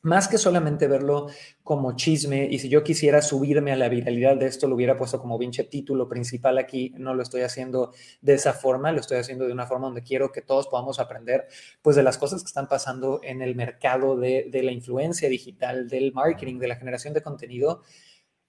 más 0.02 0.28
que 0.28 0.38
solamente 0.38 0.88
verlo 0.88 1.26
como 1.62 1.94
chisme, 1.94 2.48
y 2.50 2.58
si 2.58 2.68
yo 2.68 2.82
quisiera 2.82 3.20
subirme 3.20 3.72
a 3.72 3.76
la 3.76 3.88
viralidad 3.88 4.36
de 4.36 4.46
esto, 4.46 4.66
lo 4.66 4.74
hubiera 4.74 4.96
puesto 4.96 5.20
como 5.20 5.38
pinche 5.38 5.64
título 5.64 6.08
principal 6.08 6.56
aquí, 6.58 6.94
no 6.96 7.14
lo 7.14 7.22
estoy 7.22 7.42
haciendo 7.42 7.92
de 8.22 8.34
esa 8.34 8.54
forma, 8.54 8.92
lo 8.92 9.00
estoy 9.00 9.18
haciendo 9.18 9.46
de 9.46 9.52
una 9.52 9.66
forma 9.66 9.86
donde 9.86 10.02
quiero 10.02 10.32
que 10.32 10.40
todos 10.40 10.68
podamos 10.68 11.00
aprender 11.00 11.46
pues 11.82 11.96
de 11.96 12.02
las 12.02 12.16
cosas 12.16 12.42
que 12.42 12.46
están 12.46 12.68
pasando 12.68 13.20
en 13.22 13.42
el 13.42 13.54
mercado 13.54 14.16
de, 14.16 14.48
de 14.50 14.62
la 14.62 14.72
influencia 14.72 15.28
digital, 15.28 15.88
del 15.88 16.12
marketing, 16.12 16.58
de 16.58 16.68
la 16.68 16.76
generación 16.76 17.12
de 17.12 17.22
contenido. 17.22 17.82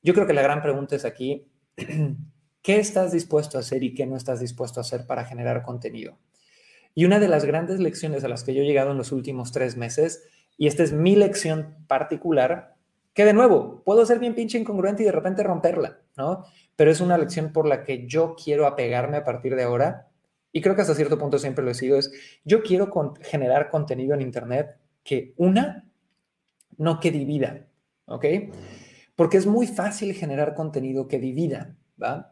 Yo 0.02 0.13
creo 0.13 0.26
que 0.26 0.34
la 0.34 0.41
gran 0.41 0.62
pregunta 0.62 0.95
es 0.95 1.04
aquí, 1.04 1.47
¿qué 2.62 2.80
estás 2.80 3.12
dispuesto 3.12 3.58
a 3.58 3.62
hacer 3.62 3.84
y 3.84 3.93
qué 3.93 4.06
no 4.06 4.15
estás 4.15 4.39
dispuesto 4.39 4.80
a 4.80 4.82
hacer 4.82 5.06
para 5.06 5.26
generar 5.26 5.63
contenido? 5.63 6.17
Y 6.94 7.06
una 7.06 7.20
de 7.20 7.28
las 7.28 7.46
grandes 7.46 7.80
lecciones 7.80 8.24
a 8.24 8.28
las 8.28 8.44
que 8.44 8.54
yo 8.54 8.62
he 8.62 8.66
llegado 8.66 8.92
en 8.92 8.98
los 8.98 9.12
últimos 9.12 9.52
tres 9.52 9.78
meses, 9.78 10.24
y 10.58 10.68
esta 10.68 10.84
es 10.84 10.94
mi 10.94 11.16
lección 11.16 11.76
particular, 11.88 12.76
que 13.14 13.26
de 13.26 13.34
nuevo, 13.34 13.82
puedo 13.84 14.06
ser 14.06 14.20
bien 14.20 14.36
pinche 14.36 14.58
incongruente 14.58 15.04
y 15.04 15.06
de 15.06 15.12
repente 15.12 15.44
romperla, 15.44 16.00
¿no? 16.18 16.46
Pero 16.76 16.92
es 16.92 17.02
una 17.02 17.18
lección 17.18 17.52
por 17.52 17.68
la 17.68 17.84
que 17.84 18.08
yo 18.08 18.36
quiero 18.42 18.68
apegarme 18.68 19.18
a 19.18 19.24
partir 19.24 19.56
de 19.56 19.64
ahora, 19.64 20.08
y 20.52 20.62
creo 20.62 20.76
que 20.76 20.82
hasta 20.82 20.96
cierto 20.96 21.18
punto 21.18 21.40
siempre 21.40 21.64
lo 21.64 21.72
he 21.72 21.76
sido, 21.76 21.98
es 21.98 22.12
yo 22.44 22.62
quiero 22.62 22.92
generar 23.22 23.70
contenido 23.70 24.14
en 24.14 24.22
Internet 24.22 24.78
que 25.04 25.34
una, 25.38 25.90
no 26.78 27.00
que 27.00 27.12
divida, 27.12 27.68
¿ok? 28.06 28.26
Porque 29.16 29.38
es 29.38 29.46
muy 29.46 29.68
fácil 29.68 30.14
generar 30.14 30.54
contenido 30.54 31.08
que 31.08 31.20
divida, 31.20 31.76
¿va? 32.02 32.32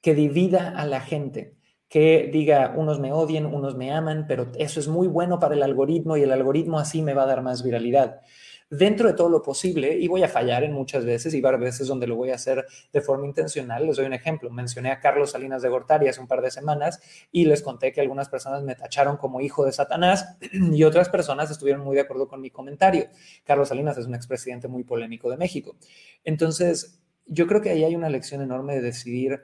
Que 0.00 0.14
divida 0.14 0.70
a 0.76 0.86
la 0.86 1.00
gente 1.00 1.57
que 1.88 2.28
diga 2.32 2.74
unos 2.76 3.00
me 3.00 3.12
odien, 3.12 3.46
unos 3.46 3.76
me 3.76 3.92
aman, 3.92 4.26
pero 4.28 4.52
eso 4.58 4.78
es 4.78 4.88
muy 4.88 5.08
bueno 5.08 5.38
para 5.38 5.54
el 5.54 5.62
algoritmo 5.62 6.16
y 6.16 6.22
el 6.22 6.32
algoritmo 6.32 6.78
así 6.78 7.02
me 7.02 7.14
va 7.14 7.22
a 7.22 7.26
dar 7.26 7.42
más 7.42 7.62
viralidad. 7.62 8.20
dentro 8.70 9.08
de 9.08 9.14
todo 9.14 9.30
lo 9.30 9.40
posible 9.40 9.96
y 9.98 10.08
voy 10.08 10.22
a 10.22 10.28
fallar 10.28 10.62
en 10.62 10.74
muchas 10.74 11.02
veces 11.04 11.32
y 11.32 11.40
varias 11.40 11.62
veces 11.62 11.88
donde 11.88 12.06
lo 12.06 12.16
voy 12.16 12.32
a 12.32 12.34
hacer 12.34 12.66
de 12.92 13.00
forma 13.00 13.26
intencional. 13.26 13.86
Les 13.86 13.96
doy 13.96 14.04
un 14.04 14.12
ejemplo. 14.12 14.50
Mencioné 14.50 14.90
a 14.90 15.00
Carlos 15.00 15.30
Salinas 15.30 15.62
de 15.62 15.70
Gortari 15.70 16.06
hace 16.06 16.20
un 16.20 16.26
par 16.26 16.42
de 16.42 16.50
semanas 16.50 17.00
y 17.32 17.46
les 17.46 17.62
conté 17.62 17.92
que 17.92 18.02
algunas 18.02 18.28
personas 18.28 18.62
me 18.62 18.74
tacharon 18.74 19.16
como 19.16 19.40
hijo 19.40 19.64
de 19.64 19.72
Satanás 19.72 20.36
y 20.52 20.84
otras 20.84 21.08
personas 21.08 21.50
estuvieron 21.50 21.82
muy 21.82 21.96
de 21.96 22.02
acuerdo 22.02 22.28
con 22.28 22.42
mi 22.42 22.50
comentario. 22.50 23.06
Carlos 23.44 23.68
Salinas 23.68 23.96
es 23.96 24.04
un 24.04 24.14
expresidente 24.14 24.68
muy 24.68 24.84
polémico 24.84 25.30
de 25.30 25.38
México. 25.38 25.76
Entonces, 26.22 27.00
yo 27.24 27.46
creo 27.46 27.62
que 27.62 27.70
ahí 27.70 27.84
hay 27.84 27.96
una 27.96 28.10
lección 28.10 28.42
enorme 28.42 28.74
de 28.74 28.82
decidir 28.82 29.40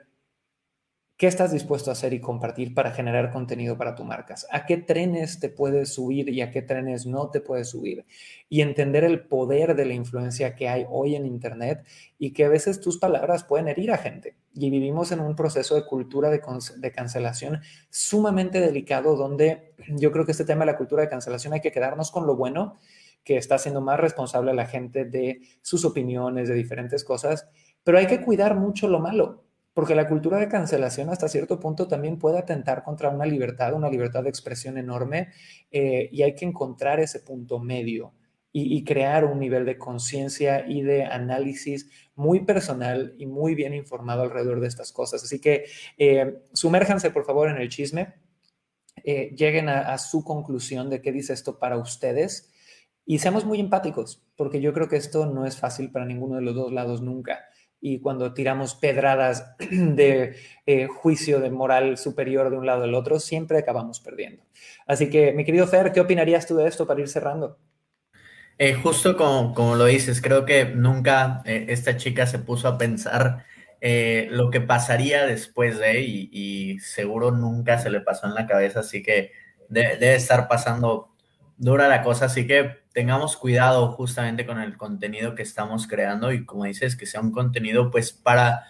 ¿Qué 1.17 1.27
estás 1.27 1.53
dispuesto 1.53 1.89
a 1.89 1.93
hacer 1.93 2.11
y 2.11 2.19
compartir 2.19 2.73
para 2.73 2.91
generar 2.91 3.31
contenido 3.31 3.77
para 3.77 3.95
tu 3.95 4.03
marcas? 4.03 4.45
¿A 4.51 4.65
qué 4.65 4.75
trenes 4.75 5.39
te 5.39 5.47
puedes 5.47 5.93
subir 5.93 6.27
y 6.27 6.41
a 6.41 6.51
qué 6.51 6.61
trenes 6.61 7.05
no 7.05 7.29
te 7.29 7.39
puedes 7.39 7.69
subir? 7.69 8.05
Y 8.49 8.59
entender 8.59 9.05
el 9.05 9.25
poder 9.25 9.77
de 9.77 9.85
la 9.85 9.93
influencia 9.93 10.55
que 10.55 10.67
hay 10.67 10.85
hoy 10.89 11.15
en 11.15 11.25
Internet 11.25 11.85
y 12.19 12.33
que 12.33 12.43
a 12.43 12.49
veces 12.49 12.81
tus 12.81 12.97
palabras 12.97 13.45
pueden 13.45 13.69
herir 13.69 13.91
a 13.91 13.97
gente. 13.97 14.35
Y 14.53 14.69
vivimos 14.69 15.13
en 15.13 15.21
un 15.21 15.37
proceso 15.37 15.75
de 15.75 15.85
cultura 15.85 16.29
de, 16.29 16.41
de 16.77 16.91
cancelación 16.91 17.61
sumamente 17.89 18.59
delicado 18.59 19.15
donde 19.15 19.73
yo 19.87 20.11
creo 20.11 20.25
que 20.25 20.33
este 20.33 20.43
tema 20.43 20.65
de 20.65 20.73
la 20.73 20.77
cultura 20.77 21.03
de 21.03 21.09
cancelación 21.09 21.53
hay 21.53 21.61
que 21.61 21.71
quedarnos 21.71 22.11
con 22.11 22.27
lo 22.27 22.35
bueno 22.35 22.75
que 23.23 23.37
está 23.37 23.55
haciendo 23.55 23.79
más 23.79 24.01
responsable 24.01 24.51
a 24.51 24.53
la 24.53 24.65
gente 24.65 25.05
de 25.05 25.39
sus 25.61 25.85
opiniones, 25.85 26.49
de 26.49 26.55
diferentes 26.55 27.05
cosas, 27.05 27.47
pero 27.85 27.99
hay 27.99 28.05
que 28.05 28.19
cuidar 28.19 28.55
mucho 28.55 28.89
lo 28.89 28.99
malo 28.99 29.44
porque 29.75 29.93
la 29.93 30.07
cultura 30.07 30.39
de 30.39 30.47
cancelación 30.47 31.09
hasta 31.09 31.27
cierto 31.27 31.59
punto 31.59 31.85
también 31.85 32.17
puede 32.17 32.39
atentar 32.39 32.81
contra 32.81 33.09
una 33.09 33.25
libertad, 33.25 33.73
una 33.73 33.89
libertad 33.89 34.23
de 34.23 34.29
expresión 34.29 34.77
enorme, 34.77 35.33
eh, 35.69 36.07
y 36.13 36.23
hay 36.23 36.33
que 36.33 36.45
encontrar 36.45 37.01
ese 37.01 37.19
punto 37.19 37.59
medio 37.59 38.13
y, 38.53 38.85
crear 38.85 39.25
un 39.25 39.37
nivel 39.37 39.65
de 39.65 39.77
conciencia 39.77 40.65
y 40.65 40.81
de 40.81 41.03
análisis 41.03 41.89
muy 42.15 42.45
personal 42.45 43.13
y 43.17 43.25
muy 43.25 43.53
bien 43.53 43.73
informado 43.73 44.21
alrededor 44.21 44.61
de 44.61 44.69
estas 44.69 44.93
cosas. 44.93 45.25
Así 45.25 45.41
que 45.41 45.65
eh, 45.97 46.41
sumérjanse 46.53 47.11
por 47.11 47.25
favor 47.25 47.49
en 47.49 47.57
el 47.57 47.67
chisme, 47.67 48.13
eh, 49.03 49.35
lleguen 49.35 49.67
a, 49.67 49.93
a 49.93 49.97
su 49.97 50.23
conclusión 50.23 50.89
de 50.89 51.01
qué 51.01 51.11
dice 51.11 51.33
esto 51.33 51.59
para 51.59 51.77
ustedes 51.77 52.53
y 53.05 53.19
seamos 53.19 53.43
muy 53.43 53.59
empáticos, 53.59 54.23
porque 54.37 54.61
yo 54.61 54.71
creo 54.71 54.87
que 54.87 54.95
esto 54.95 55.25
no 55.25 55.45
es 55.45 55.57
fácil 55.57 55.91
para 55.91 56.05
ninguno 56.05 56.37
de 56.37 56.43
los 56.43 56.55
dos 56.55 56.71
lados 56.71 57.01
nunca 57.01 57.41
y 57.81 57.99
cuando 57.99 58.33
tiramos 58.33 58.75
pedradas 58.75 59.55
de 59.69 60.35
eh, 60.65 60.87
juicio 60.87 61.39
de 61.39 61.51
moral 61.51 61.97
superior 61.97 62.49
de 62.49 62.57
un 62.57 62.65
lado 62.65 62.83
al 62.83 62.93
otro, 62.93 63.19
siempre 63.19 63.57
acabamos 63.57 63.99
perdiendo. 63.99 64.43
Así 64.87 65.09
que, 65.09 65.33
mi 65.33 65.45
querido 65.45 65.67
Fer, 65.67 65.91
¿qué 65.91 65.99
opinarías 65.99 66.47
tú 66.47 66.55
de 66.55 66.67
esto 66.67 66.87
para 66.87 67.01
ir 67.01 67.07
cerrando? 67.07 67.57
Eh, 68.57 68.73
justo 68.73 69.17
como, 69.17 69.53
como, 69.53 69.75
lo 69.75 69.85
dices, 69.85 70.21
creo 70.21 70.45
que 70.45 70.65
nunca 70.65 71.41
eh, 71.45 71.65
esta 71.69 71.97
chica 71.97 72.25
se 72.25 72.39
puso 72.39 72.67
a 72.67 72.77
pensar 72.77 73.45
lo 74.29 74.49
que 74.49 74.61
pasaría 74.61 75.27
después 75.27 75.77
de, 75.77 76.01
y, 76.01 76.29
y, 76.31 76.79
seguro 76.79 77.29
nunca 77.29 77.77
se 77.77 77.91
le 77.91 78.01
pasó 78.01 78.25
en 78.25 78.33
la 78.33 78.47
cabeza, 78.47 78.79
así 78.79 79.03
que 79.03 79.31
debe 79.69 80.15
estar 80.15 80.47
pasando 80.47 81.15
dura 81.57 81.87
la 81.87 82.01
cosa, 82.01 82.25
así 82.25 82.47
que 82.47 82.84
tengamos 82.95 83.35
cuidado 83.35 83.91
justamente 83.91 84.45
con 84.45 84.61
el 84.61 84.77
contenido 84.77 85.35
que 85.35 85.43
estamos 85.43 85.85
creando 85.85 86.31
y 86.31 86.45
como 86.45 86.63
dices, 86.63 86.95
que 86.95 87.05
sea 87.05 87.19
un 87.19 87.33
contenido 87.33 87.91
pues 87.91 88.13
para 88.13 88.63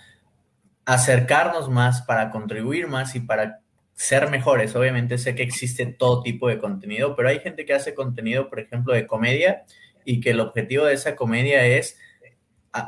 acercarnos 0.84 1.70
más, 1.70 2.02
para 2.02 2.32
contribuir 2.32 2.88
más 2.88 3.16
y 3.16 3.20
para 3.20 3.62
ser 3.94 4.32
mejores. 4.32 4.76
Obviamente 4.76 5.20
sé 5.20 5.36
que 5.36 5.44
existe 5.44 5.86
todo 5.86 6.24
tipo 6.24 6.50
de 6.50 6.58
contenido, 6.58 7.16
pero 7.16 7.30
hay 7.30 7.40
gente 7.40 7.66
que 7.66 7.76
hace 7.76 7.94
contenido, 7.94 8.50
por 8.50 8.60
ejemplo, 8.60 8.96
de 8.96 9.06
comedia 9.06 9.64
y 10.06 10.20
que 10.22 10.32
el 10.32 10.40
objetivo 10.40 10.86
de 10.86 10.96
esa 10.96 11.16
comedia 11.16 11.64
es 11.64 12.00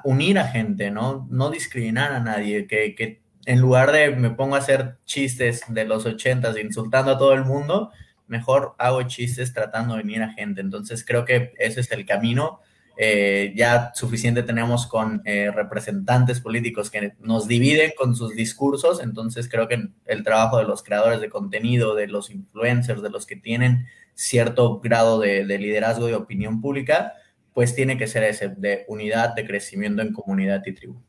unir 0.05 0.39
a 0.39 0.47
gente, 0.47 0.89
¿no? 0.89 1.27
No 1.29 1.51
discriminar 1.51 2.13
a 2.13 2.19
nadie, 2.19 2.65
que, 2.65 2.95
que 2.95 3.21
en 3.45 3.59
lugar 3.59 3.91
de 3.91 4.09
me 4.09 4.31
pongo 4.31 4.55
a 4.55 4.59
hacer 4.59 4.97
chistes 5.05 5.65
de 5.67 5.85
los 5.85 6.07
ochentas 6.07 6.57
insultando 6.57 7.11
a 7.11 7.17
todo 7.19 7.33
el 7.33 7.45
mundo, 7.45 7.91
mejor 8.27 8.75
hago 8.77 9.03
chistes 9.03 9.53
tratando 9.53 9.95
de 9.95 10.03
venir 10.03 10.21
a 10.23 10.33
gente. 10.33 10.61
Entonces 10.61 11.03
creo 11.05 11.25
que 11.25 11.53
ese 11.57 11.81
es 11.81 11.91
el 11.91 12.05
camino. 12.05 12.59
Eh, 12.99 13.53
ya 13.55 13.91
suficiente 13.93 14.41
tenemos 14.41 14.87
con 14.87 15.21
eh, 15.25 15.51
representantes 15.51 16.41
políticos 16.41 16.89
que 16.89 17.13
nos 17.19 17.47
dividen 17.47 17.91
con 17.95 18.15
sus 18.15 18.33
discursos, 18.33 19.03
entonces 19.03 19.47
creo 19.47 19.67
que 19.67 19.89
el 20.05 20.23
trabajo 20.23 20.57
de 20.57 20.63
los 20.63 20.81
creadores 20.81 21.21
de 21.21 21.29
contenido, 21.29 21.93
de 21.93 22.07
los 22.07 22.31
influencers, 22.31 23.03
de 23.03 23.11
los 23.11 23.27
que 23.27 23.35
tienen 23.35 23.85
cierto 24.15 24.79
grado 24.79 25.19
de, 25.19 25.45
de 25.45 25.59
liderazgo 25.59 26.09
y 26.09 26.13
opinión 26.13 26.59
pública, 26.59 27.13
pues 27.53 27.75
tiene 27.75 27.99
que 27.99 28.07
ser 28.07 28.23
ese, 28.23 28.49
de 28.49 28.85
unidad, 28.87 29.35
de 29.35 29.45
crecimiento 29.45 30.01
en 30.01 30.11
comunidad 30.11 30.63
y 30.65 30.73
tribu. 30.73 30.99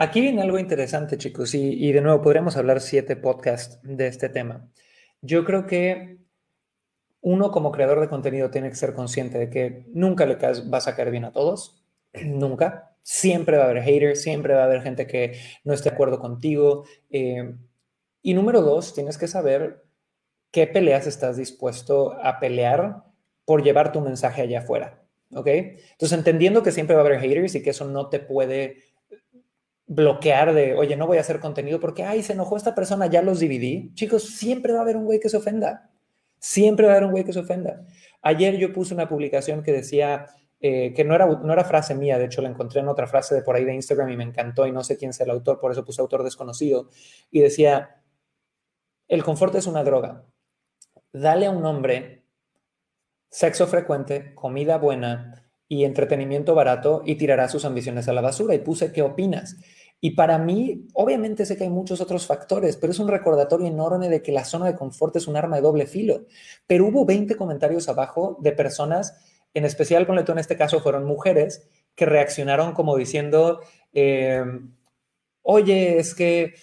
Aquí 0.00 0.20
viene 0.20 0.42
algo 0.42 0.60
interesante, 0.60 1.18
chicos, 1.18 1.56
y, 1.56 1.90
de 1.90 2.00
nuevo 2.00 2.22
podríamos 2.22 2.56
hablar 2.56 2.80
siete 2.80 3.16
podcasts 3.16 3.80
de 3.82 4.06
este 4.06 4.28
tema. 4.28 4.70
Yo 5.22 5.44
creo 5.44 5.66
que 5.66 6.18
uno 7.20 7.50
como 7.50 7.72
creador 7.72 7.98
de 7.98 8.08
contenido 8.08 8.48
tiene 8.48 8.68
que 8.68 8.76
ser 8.76 8.94
consciente 8.94 9.38
de 9.38 9.50
que 9.50 9.86
nunca 9.88 10.24
le 10.24 10.38
vas 10.66 10.86
a 10.86 10.94
caer 10.94 11.10
bien 11.10 11.24
a 11.24 11.32
todos, 11.32 11.84
nunca. 12.24 12.94
Siempre 13.02 13.56
va 13.56 13.64
a 13.64 13.70
haber 13.70 13.82
haters, 13.82 14.22
siempre 14.22 14.54
va 14.54 14.62
a 14.62 14.66
haber 14.66 14.82
gente 14.82 15.08
que 15.08 15.36
no 15.64 15.74
esté 15.74 15.88
de 15.88 15.94
acuerdo 15.96 16.20
contigo. 16.20 16.84
Eh, 17.10 17.56
y 18.22 18.34
número 18.34 18.62
dos, 18.62 18.94
tienes 18.94 19.18
que 19.18 19.26
saber 19.26 19.84
qué 20.52 20.68
peleas 20.68 21.08
estás 21.08 21.36
dispuesto 21.36 22.12
a 22.22 22.38
pelear 22.38 23.02
por 23.44 23.64
llevar 23.64 23.90
tu 23.90 24.00
mensaje 24.00 24.42
allá 24.42 24.60
afuera. 24.60 25.02
¿Ok? 25.34 25.48
Entonces, 25.48 26.16
entendiendo 26.16 26.62
que 26.62 26.70
siempre 26.70 26.94
va 26.94 27.02
a 27.02 27.04
haber 27.04 27.20
haters 27.20 27.56
y 27.56 27.62
que 27.64 27.70
eso 27.70 27.84
no 27.84 28.08
te 28.08 28.20
puede 28.20 28.87
bloquear 29.88 30.52
de, 30.52 30.74
oye, 30.74 30.96
no 30.96 31.06
voy 31.06 31.16
a 31.16 31.22
hacer 31.22 31.40
contenido 31.40 31.80
porque, 31.80 32.04
ay, 32.04 32.22
se 32.22 32.34
enojó 32.34 32.56
esta 32.56 32.74
persona, 32.74 33.06
ya 33.06 33.22
los 33.22 33.40
dividí. 33.40 33.90
Chicos, 33.94 34.24
siempre 34.24 34.72
va 34.72 34.80
a 34.80 34.82
haber 34.82 34.96
un 34.96 35.06
güey 35.06 35.18
que 35.18 35.30
se 35.30 35.38
ofenda. 35.38 35.90
Siempre 36.38 36.86
va 36.86 36.92
a 36.92 36.96
haber 36.96 37.06
un 37.06 37.12
güey 37.12 37.24
que 37.24 37.32
se 37.32 37.40
ofenda. 37.40 37.84
Ayer 38.22 38.56
yo 38.58 38.72
puse 38.72 38.94
una 38.94 39.08
publicación 39.08 39.62
que 39.62 39.72
decía, 39.72 40.26
eh, 40.60 40.92
que 40.94 41.04
no 41.04 41.14
era, 41.14 41.26
no 41.26 41.52
era 41.52 41.64
frase 41.64 41.94
mía, 41.94 42.18
de 42.18 42.26
hecho 42.26 42.42
la 42.42 42.50
encontré 42.50 42.80
en 42.80 42.88
otra 42.88 43.06
frase 43.06 43.34
de 43.34 43.42
por 43.42 43.56
ahí 43.56 43.64
de 43.64 43.74
Instagram 43.74 44.10
y 44.10 44.16
me 44.16 44.24
encantó 44.24 44.66
y 44.66 44.72
no 44.72 44.84
sé 44.84 44.98
quién 44.98 45.12
sea 45.12 45.24
el 45.24 45.30
autor, 45.30 45.58
por 45.58 45.72
eso 45.72 45.84
puse 45.84 46.02
autor 46.02 46.22
desconocido. 46.22 46.88
Y 47.30 47.40
decía, 47.40 48.02
el 49.08 49.24
confort 49.24 49.54
es 49.54 49.66
una 49.66 49.82
droga. 49.84 50.24
Dale 51.12 51.46
a 51.46 51.50
un 51.50 51.64
hombre 51.64 52.24
sexo 53.30 53.66
frecuente, 53.66 54.34
comida 54.34 54.76
buena 54.76 55.50
y 55.66 55.84
entretenimiento 55.84 56.54
barato 56.54 57.02
y 57.04 57.16
tirará 57.16 57.48
sus 57.48 57.64
ambiciones 57.64 58.08
a 58.08 58.12
la 58.12 58.20
basura. 58.20 58.54
Y 58.54 58.58
puse, 58.58 58.92
¿qué 58.92 59.02
opinas? 59.02 59.56
Y 60.00 60.12
para 60.12 60.38
mí, 60.38 60.86
obviamente 60.94 61.44
sé 61.44 61.56
que 61.56 61.64
hay 61.64 61.70
muchos 61.70 62.00
otros 62.00 62.26
factores, 62.26 62.76
pero 62.76 62.92
es 62.92 63.00
un 63.00 63.08
recordatorio 63.08 63.66
enorme 63.66 64.08
de 64.08 64.22
que 64.22 64.30
la 64.30 64.44
zona 64.44 64.66
de 64.66 64.76
confort 64.76 65.16
es 65.16 65.26
un 65.26 65.36
arma 65.36 65.56
de 65.56 65.62
doble 65.62 65.86
filo. 65.86 66.26
Pero 66.66 66.86
hubo 66.86 67.04
20 67.04 67.34
comentarios 67.34 67.88
abajo 67.88 68.38
de 68.40 68.52
personas, 68.52 69.16
en 69.54 69.64
especial, 69.64 70.06
con 70.06 70.24
tú 70.24 70.32
en 70.32 70.38
este 70.38 70.56
caso, 70.56 70.80
fueron 70.80 71.04
mujeres, 71.04 71.68
que 71.96 72.06
reaccionaron 72.06 72.74
como 72.74 72.96
diciendo, 72.96 73.60
eh, 73.92 74.44
oye, 75.42 75.98
es 75.98 76.14
que 76.14 76.54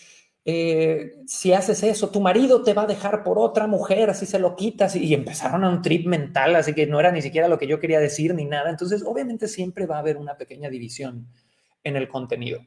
eh, 0.45 1.11
si 1.27 1.51
haces 1.51 1.83
eso, 1.83 2.09
tu 2.11 2.21
marido 2.21 2.63
te 2.63 2.73
va 2.73 2.83
a 2.83 2.87
dejar 2.87 3.23
por 3.23 3.37
otra 3.37 3.67
mujer, 3.67 4.09
así 4.09 4.25
se 4.25 4.39
lo 4.39 4.55
quitas, 4.55 4.95
y 4.95 5.13
empezaron 5.13 5.65
a 5.65 5.69
un 5.69 5.81
trip 5.81 6.07
mental, 6.07 6.55
así 6.55 6.73
que 6.73 6.87
no 6.87 7.01
era 7.01 7.11
ni 7.11 7.21
siquiera 7.21 7.49
lo 7.49 7.57
que 7.57 7.67
yo 7.67 7.81
quería 7.81 7.99
decir 7.99 8.33
ni 8.33 8.45
nada. 8.45 8.69
Entonces, 8.69 9.03
obviamente 9.05 9.49
siempre 9.49 9.87
va 9.87 9.97
a 9.97 9.99
haber 9.99 10.15
una 10.15 10.37
pequeña 10.37 10.69
división 10.69 11.27
en 11.83 11.97
el 11.97 12.07
contenido 12.07 12.61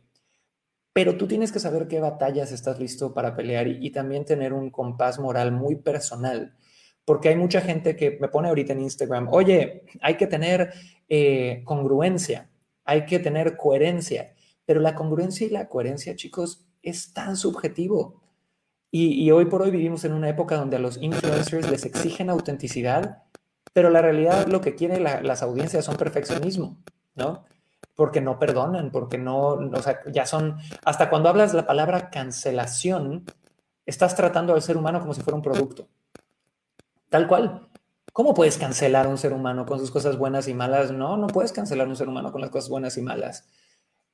pero 0.98 1.16
tú 1.16 1.28
tienes 1.28 1.52
que 1.52 1.60
saber 1.60 1.86
qué 1.86 2.00
batallas 2.00 2.50
estás 2.50 2.80
listo 2.80 3.14
para 3.14 3.36
pelear 3.36 3.68
y, 3.68 3.88
también 3.90 4.24
tener 4.24 4.52
un 4.52 4.68
compás 4.68 5.20
moral 5.20 5.52
muy 5.52 5.76
personal, 5.76 6.56
porque 7.04 7.28
hay 7.28 7.36
mucha 7.36 7.60
gente 7.60 7.94
que 7.94 8.18
me 8.20 8.26
pone 8.26 8.48
ahorita 8.48 8.72
en 8.72 8.80
Instagram, 8.80 9.28
oye, 9.30 9.84
hay 10.00 10.16
que 10.16 10.26
tener 10.26 10.72
eh, 11.08 11.62
congruencia, 11.64 12.50
hay 12.84 13.06
que 13.06 13.20
tener 13.20 13.56
coherencia, 13.56 14.34
pero 14.66 14.80
la 14.80 14.96
congruencia 14.96 15.46
y 15.46 15.50
la 15.50 15.68
coherencia, 15.68 16.16
chicos, 16.16 16.66
es 16.82 17.12
tan 17.12 17.36
subjetivo. 17.36 18.20
Y, 18.90 19.30
hoy 19.30 19.44
por 19.44 19.62
hoy 19.62 19.70
vivimos 19.70 20.04
en 20.04 20.14
una 20.14 20.28
época 20.28 20.56
donde 20.56 20.78
a 20.78 20.80
los 20.80 21.00
influencers 21.00 21.70
les 21.70 21.84
exigen 21.84 22.28
autenticidad, 22.28 23.22
pero 23.72 23.88
la 23.88 24.02
realidad 24.02 24.48
lo 24.48 24.60
que 24.60 24.74
quieren 24.74 25.04
las 25.04 25.42
audiencias 25.44 25.84
son 25.84 25.96
perfeccionismo, 25.96 26.82
¿no? 27.14 27.44
Porque 27.98 28.20
no 28.20 28.38
perdonan, 28.38 28.92
porque 28.92 29.18
no, 29.18 29.54
o 29.54 29.82
sea, 29.82 29.98
ya 30.06 30.24
son, 30.24 30.56
hasta 30.84 31.10
cuando 31.10 31.28
hablas 31.28 31.52
la 31.52 31.66
palabra 31.66 32.10
cancelación, 32.10 33.24
estás 33.84 34.14
tratando 34.14 34.54
al 34.54 34.62
ser 34.62 34.76
humano 34.76 35.00
como 35.00 35.14
si 35.14 35.20
fuera 35.20 35.34
un 35.34 35.42
producto. 35.42 35.88
Tal 37.08 37.26
cual. 37.26 37.68
¿Cómo 38.12 38.34
puedes 38.34 38.56
cancelar 38.56 39.06
a 39.06 39.08
un 39.08 39.18
ser 39.18 39.32
humano 39.32 39.66
con 39.66 39.80
sus 39.80 39.90
cosas 39.90 40.16
buenas 40.16 40.46
y 40.46 40.54
malas? 40.54 40.92
No, 40.92 41.16
no 41.16 41.26
puedes 41.26 41.50
cancelar 41.50 41.88
a 41.88 41.90
un 41.90 41.96
ser 41.96 42.08
humano 42.08 42.30
con 42.30 42.40
las 42.40 42.50
cosas 42.50 42.70
buenas 42.70 42.96
y 42.98 43.02
malas. 43.02 43.48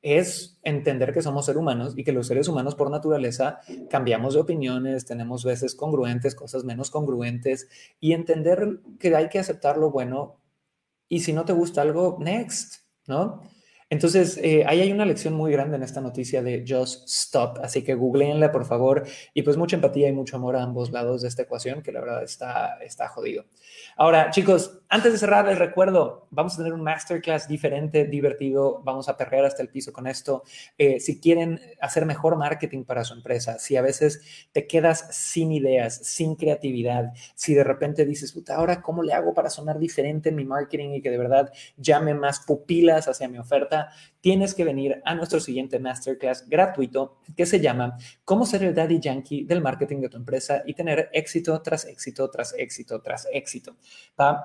es 0.01 0.59
entender 0.63 1.13
que 1.13 1.21
somos 1.21 1.45
seres 1.45 1.61
humanos 1.61 1.93
y 1.95 2.05
que 2.05 2.13
los 2.13 2.27
seres 2.27 2.49
humanos 2.49 2.75
por 2.75 2.91
naturaleza 2.91 3.61
cambiamos 3.91 4.33
de 4.33 4.41
opiniones, 4.41 5.05
tenemos 5.05 5.45
veces 5.45 5.75
congruentes, 5.75 6.35
cosas 6.35 6.65
menos 6.65 6.91
congruentes 6.91 7.69
y 8.01 8.15
entender 8.15 8.81
que 8.99 9.15
hay 9.15 9.29
que 9.29 9.41
aceptar 9.41 9.77
lo 9.77 9.91
bueno 9.91 10.41
y 11.07 11.21
si 11.21 11.35
no 11.35 11.45
te 11.45 11.53
gusta 11.53 11.83
algo, 11.83 12.17
next, 12.19 12.77
¿no? 13.07 13.43
Entonces, 13.91 14.39
eh, 14.43 14.65
ahí 14.67 14.81
hay 14.81 14.93
una 14.93 15.05
lección 15.05 15.35
muy 15.35 15.53
grande 15.53 15.77
en 15.77 15.83
esta 15.83 16.01
noticia 16.01 16.43
de 16.43 16.65
Just 16.67 17.09
Stop, 17.09 17.59
así 17.63 17.83
que 17.83 17.95
googleenla, 17.95 18.51
por 18.51 18.65
favor, 18.65 19.05
y 19.35 19.43
pues 19.43 19.57
mucha 19.57 19.77
empatía 19.77 20.09
y 20.09 20.13
mucho 20.13 20.37
amor 20.37 20.57
a 20.57 20.63
ambos 20.63 20.91
lados 20.91 21.23
de 21.23 21.29
esta 21.29 21.43
ecuación, 21.43 21.83
que 21.83 21.93
la 21.93 22.01
verdad 22.01 22.23
está, 22.23 22.79
está 22.83 23.09
jodido. 23.09 23.45
Ahora, 23.97 24.31
chicos, 24.31 24.81
antes 24.89 25.13
de 25.13 25.19
cerrar, 25.19 25.47
les 25.47 25.59
recuerdo, 25.59 26.27
vamos 26.31 26.55
a 26.55 26.57
tener 26.59 26.73
un 26.73 26.83
masterclass 26.83 27.47
diferente, 27.47 28.07
divertido, 28.07 28.81
vamos 28.85 29.09
a 29.09 29.17
perrear 29.17 29.45
hasta 29.45 29.63
el 29.63 29.69
piso 29.69 29.93
con 29.93 30.07
esto. 30.07 30.43
Eh, 30.79 30.99
si 31.01 31.21
quieren 31.21 31.61
hacer 31.81 32.07
mejor 32.07 32.37
marketing 32.37 32.85
para 32.85 33.05
su 33.05 33.15
empresa, 33.15 33.59
si 33.59 33.77
a 33.77 33.83
veces 33.83 34.23
te 34.53 34.67
quedas 34.67 35.09
sin 35.11 35.53
ideas, 35.53 35.95
sin 36.05 36.37
creatividad, 36.37 37.13
si 37.35 37.55
de 37.55 37.65
repente 37.65 38.05
dices, 38.05 38.33
puta, 38.33 38.57
ahora, 38.57 38.81
¿cómo 38.83 39.03
le 39.03 39.13
hago 39.13 39.35
para 39.35 39.51
sonar 39.51 39.79
diferente 39.79 40.31
en 40.31 40.37
mi 40.37 40.45
marketing 40.45 40.91
y 40.91 41.03
que 41.03 41.11
de 41.11 41.19
verdad 41.19 41.53
llame 41.77 42.15
más 42.15 42.41
pupilas 42.41 43.09
hacia 43.09 43.29
mi 43.29 43.39
oferta? 43.39 43.74
Tienes 44.21 44.55
que 44.55 44.65
venir 44.65 45.03
a 45.05 45.15
nuestro 45.15 45.39
siguiente 45.39 45.79
masterclass 45.79 46.49
gratuito 46.49 47.19
que 47.37 47.45
se 47.45 47.61
llama 47.61 47.99
Cómo 48.25 48.47
ser 48.47 48.63
el 48.63 48.75
daddy 48.75 48.99
yankee 48.99 49.45
del 49.45 49.61
marketing 49.61 50.01
de 50.01 50.09
tu 50.09 50.17
empresa 50.17 50.63
y 50.65 50.73
tener 50.73 51.11
éxito 51.13 51.61
tras 51.61 51.85
éxito 51.85 52.31
tras 52.31 52.55
éxito 52.57 53.03
tras 53.03 53.29
éxito. 53.33 53.77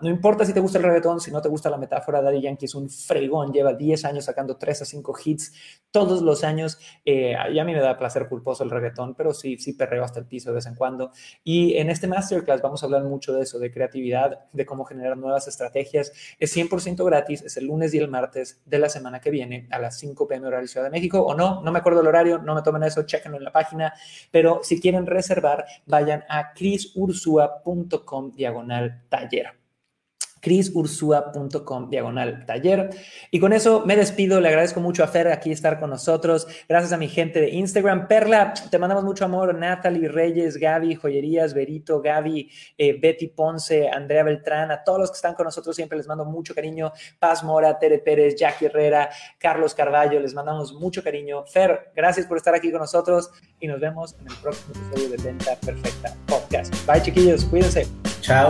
No 0.02 0.10
importa 0.10 0.46
si 0.46 0.54
te 0.54 0.60
gusta 0.60 0.80
el 0.80 0.84
reggaetón, 0.84 1.22
si 1.22 1.32
no 1.32 1.42
te 1.42 1.48
gusta 1.48 1.70
la 1.70 1.78
metáfora, 1.78 2.22
Daddy 2.22 2.42
Yankee 2.42 2.66
es 2.66 2.76
un 2.76 2.90
fregón, 2.90 3.54
lleva 3.54 3.74
10 3.74 4.04
años 4.06 4.26
sacando 4.26 4.58
3 4.58 4.82
a 4.82 4.86
5 4.86 5.16
hits 5.24 5.54
todos 5.92 6.22
los 6.22 6.44
años. 6.44 6.78
Eh, 7.06 7.36
y 7.52 7.60
a 7.60 7.64
mí 7.64 7.74
me 7.74 7.80
da 7.80 7.98
placer 7.98 8.28
culposo 8.28 8.64
el 8.64 8.70
reggaetón, 8.70 9.16
pero 9.16 9.34
sí, 9.34 9.58
sí 9.58 9.74
perreo 9.74 10.04
hasta 10.04 10.20
el 10.20 10.26
piso 10.26 10.50
de 10.50 10.56
vez 10.56 10.66
en 10.66 10.76
cuando. 10.76 11.12
Y 11.44 11.78
en 11.78 11.90
este 11.90 12.08
masterclass 12.08 12.62
vamos 12.62 12.84
a 12.84 12.86
hablar 12.86 13.04
mucho 13.04 13.34
de 13.34 13.44
eso, 13.44 13.60
de 13.60 13.72
creatividad, 13.72 14.50
de 14.52 14.66
cómo 14.66 14.86
generar 14.86 15.18
nuevas 15.18 15.48
estrategias. 15.48 16.12
Es 16.40 16.56
100% 16.56 17.06
gratis, 17.06 17.44
es 17.44 17.58
el 17.58 17.68
lunes 17.68 17.94
y 17.94 17.98
el 17.98 18.10
martes 18.10 18.62
de 18.66 18.80
la 18.80 18.90
que 19.20 19.30
viene 19.30 19.68
a 19.72 19.80
las 19.80 19.98
5 20.00 20.28
pm 20.28 20.48
horario 20.48 20.68
Ciudad 20.68 20.86
de 20.86 20.92
México 20.92 21.22
o 21.22 21.36
no, 21.36 21.62
no 21.62 21.72
me 21.72 21.80
acuerdo 21.80 22.02
el 22.02 22.08
horario, 22.08 22.40
no 22.40 22.56
me 22.56 22.62
tomen 22.62 22.84
eso, 22.84 23.04
chequenlo 23.04 23.38
en 23.38 23.44
la 23.44 23.52
página, 23.52 23.94
pero 24.32 24.62
si 24.64 24.80
quieren 24.80 25.06
reservar, 25.06 25.66
vayan 25.86 26.24
a 26.30 26.54
crisursua.com 26.54 28.32
diagonal 28.32 29.04
taller 29.10 29.59
crisursua.com 30.40 31.90
diagonal 31.90 32.46
taller. 32.46 32.90
Y 33.32 33.40
con 33.40 33.54
eso 33.54 33.84
me 33.86 33.96
despido, 33.96 34.40
le 34.42 34.50
agradezco 34.50 34.80
mucho 34.80 35.04
a 35.04 35.08
Fer 35.08 35.28
aquí 35.30 35.52
estar 35.52 35.80
con 35.80 35.90
nosotros, 35.90 36.48
gracias 36.68 36.94
a 36.94 36.98
mi 36.98 37.08
gente 37.08 37.42
de 37.42 37.50
Instagram. 37.50 38.08
Perla, 38.08 38.54
te 38.70 38.78
mandamos 38.78 39.04
mucho 39.04 39.26
amor, 39.26 39.56
Natalie 39.56 40.08
Reyes, 40.08 40.58
Gaby 40.58 40.96
Joyerías, 40.96 41.54
Berito, 41.54 42.02
Gaby, 42.02 42.50
eh, 42.78 43.00
Betty 43.00 43.28
Ponce, 43.28 43.90
Andrea 43.90 44.24
Beltrán, 44.24 44.72
a 44.72 44.84
todos 44.84 45.00
los 45.00 45.12
que 45.12 45.16
están 45.16 45.34
con 45.34 45.46
nosotros 45.46 45.76
siempre 45.76 45.98
les 45.98 46.08
mando 46.08 46.26
mucho 46.26 46.54
cariño, 46.54 46.92
Paz 47.20 47.44
Mora, 47.44 47.78
Tere 47.80 48.00
Pérez, 48.00 48.36
Jackie 48.36 48.66
Herrera, 48.66 49.10
Carlos 49.38 49.74
Carballo, 49.74 50.20
les 50.20 50.34
mandamos 50.34 50.74
mucho 50.74 51.04
cariño. 51.04 51.46
Fer, 51.46 51.92
gracias 51.96 52.26
por 52.26 52.38
estar 52.38 52.54
aquí 52.54 52.72
con 52.72 52.82
nosotros 52.82 53.32
y 53.60 53.68
nos 53.68 53.80
vemos 53.80 54.16
en 54.20 54.28
el 54.28 54.36
próximo 54.42 54.74
episodio 54.76 55.10
de 55.10 55.24
Venta 55.24 55.56
Perfecta 55.56 56.16
Podcast. 56.28 56.74
Bye 56.86 57.02
chiquillos, 57.02 57.46
cuídense. 57.46 57.88
Chao. 58.22 58.50